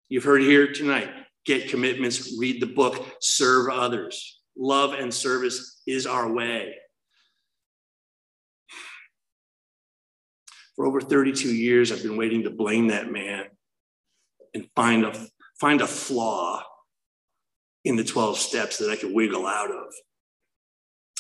You've 0.08 0.24
heard 0.24 0.42
here 0.42 0.72
tonight 0.72 1.10
get 1.46 1.68
commitments, 1.68 2.38
read 2.40 2.62
the 2.62 2.68
book, 2.68 3.06
serve 3.20 3.70
others. 3.70 4.40
Love 4.58 4.94
and 4.94 5.14
service 5.14 5.82
is 5.86 6.08
our 6.08 6.32
way. 6.32 6.76
For 10.78 10.86
over 10.86 11.02
32 11.02 11.54
years, 11.54 11.92
I've 11.92 12.04
been 12.04 12.18
waiting 12.18 12.44
to 12.44 12.50
blame 12.50 12.88
that 12.88 13.12
man 13.12 13.48
and 14.54 14.70
find 14.78 15.04
a, 15.04 15.28
find 15.60 15.82
a 15.82 15.88
flaw 15.88 16.64
in 17.84 17.96
the 17.96 18.04
12 18.04 18.38
steps 18.38 18.78
that 18.78 18.90
I 18.90 18.96
could 18.96 19.14
wiggle 19.14 19.46
out 19.46 19.72
of 19.72 19.94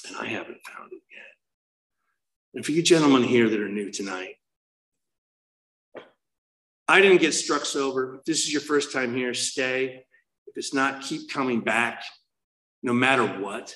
and 0.07 0.17
I 0.17 0.25
haven't 0.25 0.59
found 0.65 0.91
it 0.91 1.01
yet. 1.11 1.25
And 2.53 2.65
for 2.65 2.71
you 2.71 2.81
gentlemen 2.81 3.23
here 3.23 3.49
that 3.49 3.59
are 3.59 3.69
new 3.69 3.91
tonight, 3.91 4.35
I 6.87 7.01
didn't 7.01 7.21
get 7.21 7.33
struck 7.33 7.65
sober. 7.65 8.15
If 8.15 8.25
this 8.25 8.39
is 8.43 8.51
your 8.51 8.61
first 8.61 8.93
time 8.93 9.15
here, 9.15 9.33
stay. 9.33 10.05
If 10.47 10.57
it's 10.57 10.73
not, 10.73 11.01
keep 11.01 11.31
coming 11.31 11.61
back, 11.61 12.03
no 12.83 12.93
matter 12.93 13.25
what. 13.25 13.73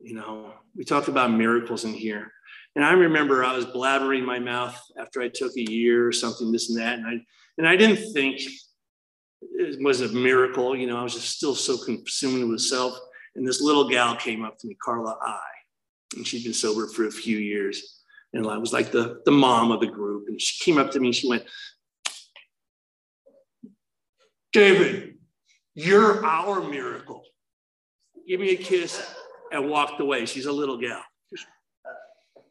You 0.00 0.14
know, 0.14 0.52
we 0.76 0.84
talked 0.84 1.08
about 1.08 1.30
miracles 1.30 1.84
in 1.84 1.94
here. 1.94 2.32
And 2.76 2.84
I 2.84 2.92
remember 2.92 3.44
I 3.44 3.54
was 3.54 3.66
blabbering 3.66 4.24
my 4.24 4.38
mouth 4.38 4.80
after 4.98 5.22
I 5.22 5.28
took 5.28 5.52
a 5.56 5.70
year 5.70 6.06
or 6.06 6.12
something, 6.12 6.50
this 6.50 6.70
and 6.70 6.80
that. 6.80 6.98
And 6.98 7.06
I, 7.06 7.20
and 7.58 7.68
I 7.68 7.76
didn't 7.76 8.12
think 8.12 8.40
it 9.40 9.82
was 9.82 10.00
a 10.00 10.08
miracle. 10.08 10.76
You 10.76 10.88
know, 10.88 10.98
I 10.98 11.02
was 11.02 11.14
just 11.14 11.36
still 11.36 11.54
so 11.54 11.76
consumed 11.76 12.50
with 12.50 12.60
self. 12.60 12.98
And 13.36 13.46
this 13.46 13.60
little 13.60 13.88
gal 13.88 14.16
came 14.16 14.44
up 14.44 14.58
to 14.58 14.66
me, 14.66 14.76
Carla 14.82 15.16
I, 15.20 15.40
and 16.16 16.26
she'd 16.26 16.44
been 16.44 16.52
sober 16.52 16.86
for 16.88 17.06
a 17.06 17.10
few 17.10 17.38
years. 17.38 18.02
And 18.32 18.46
I 18.48 18.58
was 18.58 18.72
like 18.72 18.90
the, 18.90 19.20
the 19.24 19.30
mom 19.30 19.70
of 19.70 19.80
the 19.80 19.86
group. 19.86 20.26
And 20.28 20.40
she 20.40 20.64
came 20.64 20.78
up 20.78 20.90
to 20.92 21.00
me 21.00 21.08
and 21.08 21.14
she 21.14 21.28
went, 21.28 21.44
David, 24.52 25.14
you're 25.74 26.24
our 26.24 26.60
miracle. 26.60 27.22
Give 28.26 28.40
me 28.40 28.50
a 28.50 28.56
kiss 28.56 29.04
and 29.52 29.68
walked 29.68 30.00
away. 30.00 30.26
She's 30.26 30.46
a 30.46 30.52
little 30.52 30.78
gal. 30.78 31.02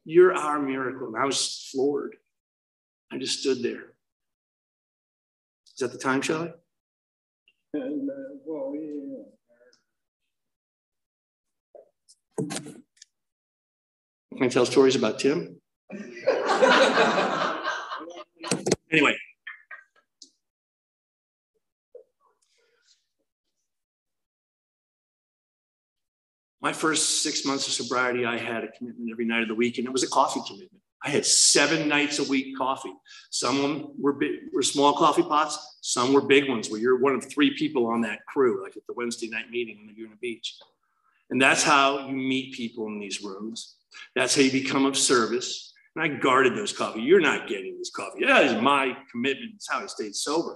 You're 0.05 0.35
our 0.35 0.59
miracle. 0.59 1.07
And 1.07 1.17
I 1.17 1.25
was 1.25 1.69
floored. 1.71 2.17
I 3.11 3.17
just 3.17 3.39
stood 3.39 3.63
there. 3.63 3.93
Is 5.73 5.79
that 5.79 5.91
the 5.91 5.97
time, 5.97 6.21
Shelley? 6.21 6.53
And, 7.73 8.09
uh, 8.09 8.13
well, 8.45 8.73
yeah. 8.75 9.23
Can 14.37 14.43
I 14.43 14.47
tell 14.47 14.65
stories 14.65 14.95
about 14.95 15.19
Tim? 15.19 15.57
anyway. 18.91 19.17
My 26.63 26.71
first 26.71 27.21
six 27.21 27.43
months 27.43 27.67
of 27.67 27.73
sobriety, 27.73 28.25
I 28.25 28.37
had 28.37 28.63
a 28.63 28.71
commitment 28.71 29.11
every 29.11 29.25
night 29.25 29.41
of 29.41 29.49
the 29.49 29.55
week, 29.55 29.77
and 29.77 29.85
it 29.85 29.91
was 29.91 30.03
a 30.03 30.07
coffee 30.07 30.39
commitment. 30.47 30.81
I 31.03 31.09
had 31.09 31.25
seven 31.25 31.89
nights 31.89 32.19
a 32.19 32.23
week 32.23 32.57
coffee. 32.57 32.93
Some 33.31 33.91
were 34.01 34.13
big, 34.13 34.31
were 34.53 34.61
small 34.61 34.93
coffee 34.93 35.23
pots. 35.23 35.79
Some 35.81 36.13
were 36.13 36.21
big 36.21 36.47
ones, 36.47 36.69
where 36.69 36.79
you're 36.79 37.01
one 37.01 37.15
of 37.15 37.29
three 37.29 37.53
people 37.57 37.85
on 37.87 37.99
that 38.03 38.25
crew, 38.25 38.63
like 38.63 38.77
at 38.77 38.87
the 38.87 38.93
Wednesday 38.93 39.27
night 39.27 39.49
meeting 39.51 39.79
in 39.81 39.87
Laguna 39.87 40.15
Beach. 40.21 40.55
And 41.29 41.41
that's 41.41 41.63
how 41.63 42.07
you 42.07 42.15
meet 42.15 42.53
people 42.53 42.87
in 42.87 42.97
these 42.97 43.21
rooms. 43.21 43.75
That's 44.15 44.33
how 44.33 44.43
you 44.43 44.51
become 44.51 44.85
of 44.85 44.97
service. 44.97 45.73
And 45.97 46.03
I 46.05 46.17
guarded 46.17 46.55
those 46.55 46.71
coffee. 46.71 47.01
You're 47.01 47.19
not 47.19 47.49
getting 47.49 47.77
this 47.77 47.89
coffee. 47.89 48.23
That 48.25 48.45
is 48.45 48.61
my 48.61 48.95
commitment. 49.11 49.51
It's 49.55 49.69
how 49.69 49.83
I 49.83 49.87
stayed 49.87 50.15
sober. 50.15 50.55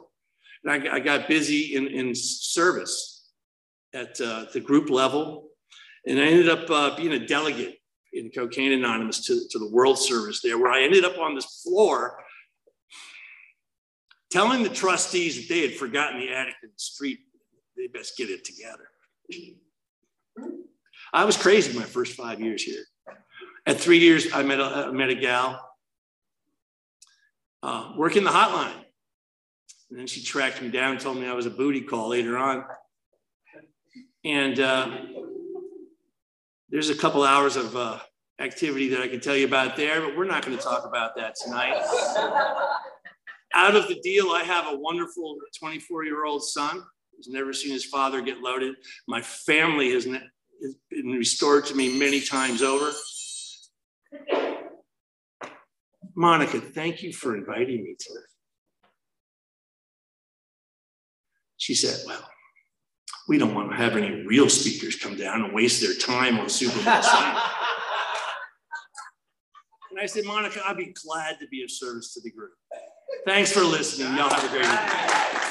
And 0.64 0.88
I, 0.88 0.96
I 0.96 1.00
got 1.02 1.28
busy 1.28 1.76
in, 1.76 1.88
in 1.88 2.16
service 2.16 3.30
at 3.94 4.22
uh, 4.22 4.46
the 4.54 4.62
group 4.62 4.90
level. 4.90 5.47
And 6.08 6.20
I 6.20 6.28
ended 6.28 6.48
up 6.48 6.70
uh, 6.70 6.96
being 6.96 7.12
a 7.12 7.28
delegate 7.28 7.76
in 8.14 8.32
Cocaine 8.32 8.72
Anonymous 8.72 9.26
to, 9.26 9.42
to 9.52 9.60
the 9.60 9.70
World 9.70 10.00
Service 10.00 10.42
there, 10.42 10.58
where 10.58 10.72
I 10.72 10.84
ended 10.84 11.04
up 11.04 11.18
on 11.18 11.36
this 11.36 11.62
floor 11.62 12.18
telling 14.32 14.64
the 14.64 14.70
trustees 14.70 15.36
that 15.36 15.54
they 15.54 15.62
had 15.62 15.74
forgotten 15.74 16.20
the 16.20 16.30
addict 16.30 16.58
in 16.64 16.70
the 16.70 16.80
street. 16.80 17.20
They 17.76 17.88
best 17.88 18.18
get 18.18 18.30
it 18.30 18.46
together. 18.46 18.88
I 21.14 21.26
was 21.26 21.38
crazy 21.38 21.78
my 21.78 21.86
first 21.86 22.14
five 22.14 22.40
years 22.40 22.64
here. 22.64 22.84
At 23.66 23.80
three 23.80 24.00
years, 24.00 24.34
I 24.34 24.44
met 24.44 24.60
a, 24.60 24.88
I 24.88 24.92
met 24.92 25.10
a 25.10 25.16
gal 25.16 25.62
uh, 27.62 27.92
working 27.98 28.24
the 28.24 28.30
hotline. 28.30 28.72
And 29.90 30.00
then 30.00 30.08
she 30.08 30.24
tracked 30.24 30.62
me 30.62 30.70
down 30.70 30.92
and 30.92 31.00
told 31.00 31.18
me 31.18 31.28
I 31.28 31.34
was 31.34 31.46
a 31.46 31.50
booty 31.50 31.82
call 31.82 32.10
later 32.10 32.38
on. 32.38 32.64
And 34.24 34.60
uh, 34.60 34.98
there's 36.70 36.90
a 36.90 36.96
couple 36.96 37.24
hours 37.24 37.56
of 37.56 37.76
uh, 37.76 38.00
activity 38.40 38.90
that 38.90 39.02
I 39.02 39.08
can 39.08 39.20
tell 39.20 39.36
you 39.36 39.46
about 39.46 39.76
there, 39.76 40.02
but 40.02 40.18
we're 40.18 40.26
not 40.26 40.46
going 40.46 40.58
to 40.58 40.64
talk 40.64 40.86
about 40.86 41.16
that 41.16 41.36
tonight. 41.44 41.76
Out 43.54 43.76
of 43.76 43.88
the 43.88 44.00
deal, 44.04 44.32
I 44.32 44.44
have 44.44 44.66
a 44.68 44.78
wonderful 44.78 45.38
24 45.58 46.06
year 46.06 46.26
old 46.26 46.44
son 46.44 46.84
who's 47.16 47.28
never 47.30 47.54
seen 47.54 47.72
his 47.72 47.86
father 47.86 48.22
get 48.22 48.40
loaded. 48.40 48.76
My 49.08 49.22
family 49.22 49.92
has 49.94 50.06
ne- 50.06 50.22
has 50.62 50.76
been 50.90 51.12
restored 51.12 51.66
to 51.68 51.76
me 51.76 51.98
many 51.98 52.20
times 52.20 52.62
over. 52.62 52.92
Monica, 56.16 56.60
thank 56.60 57.04
you 57.04 57.14
for 57.14 57.36
inviting 57.36 57.84
me 57.84 57.96
to 57.98 58.14
this. 58.14 58.36
She 61.58 61.76
said, 61.76 62.06
Well, 62.08 62.28
we 63.28 63.38
don't 63.38 63.54
want 63.54 63.70
to 63.72 63.76
have 63.78 63.98
any 63.98 64.26
real 64.26 64.50
speakers 64.50 64.96
come 64.96 65.16
down 65.16 65.44
and 65.44 65.54
waste 65.54 65.82
their 65.82 65.94
time 65.94 66.40
on 66.40 66.50
Super 66.50 66.76
Bowl 66.84 66.84
Sunday. 67.02 67.40
and 69.92 70.00
I 70.00 70.06
said, 70.06 70.26
Monica, 70.26 70.62
I'd 70.66 70.78
be 70.78 70.94
glad 71.04 71.40
to 71.40 71.48
be 71.48 71.64
of 71.64 71.72
service 71.72 72.14
to 72.14 72.22
the 72.22 72.32
group. 72.32 72.52
Thanks 73.26 73.52
for 73.52 73.62
listening. 73.62 74.16
Y'all 74.16 74.30
have 74.30 74.44
a 74.44 74.50
great 74.50 74.64
evening. 74.64 75.47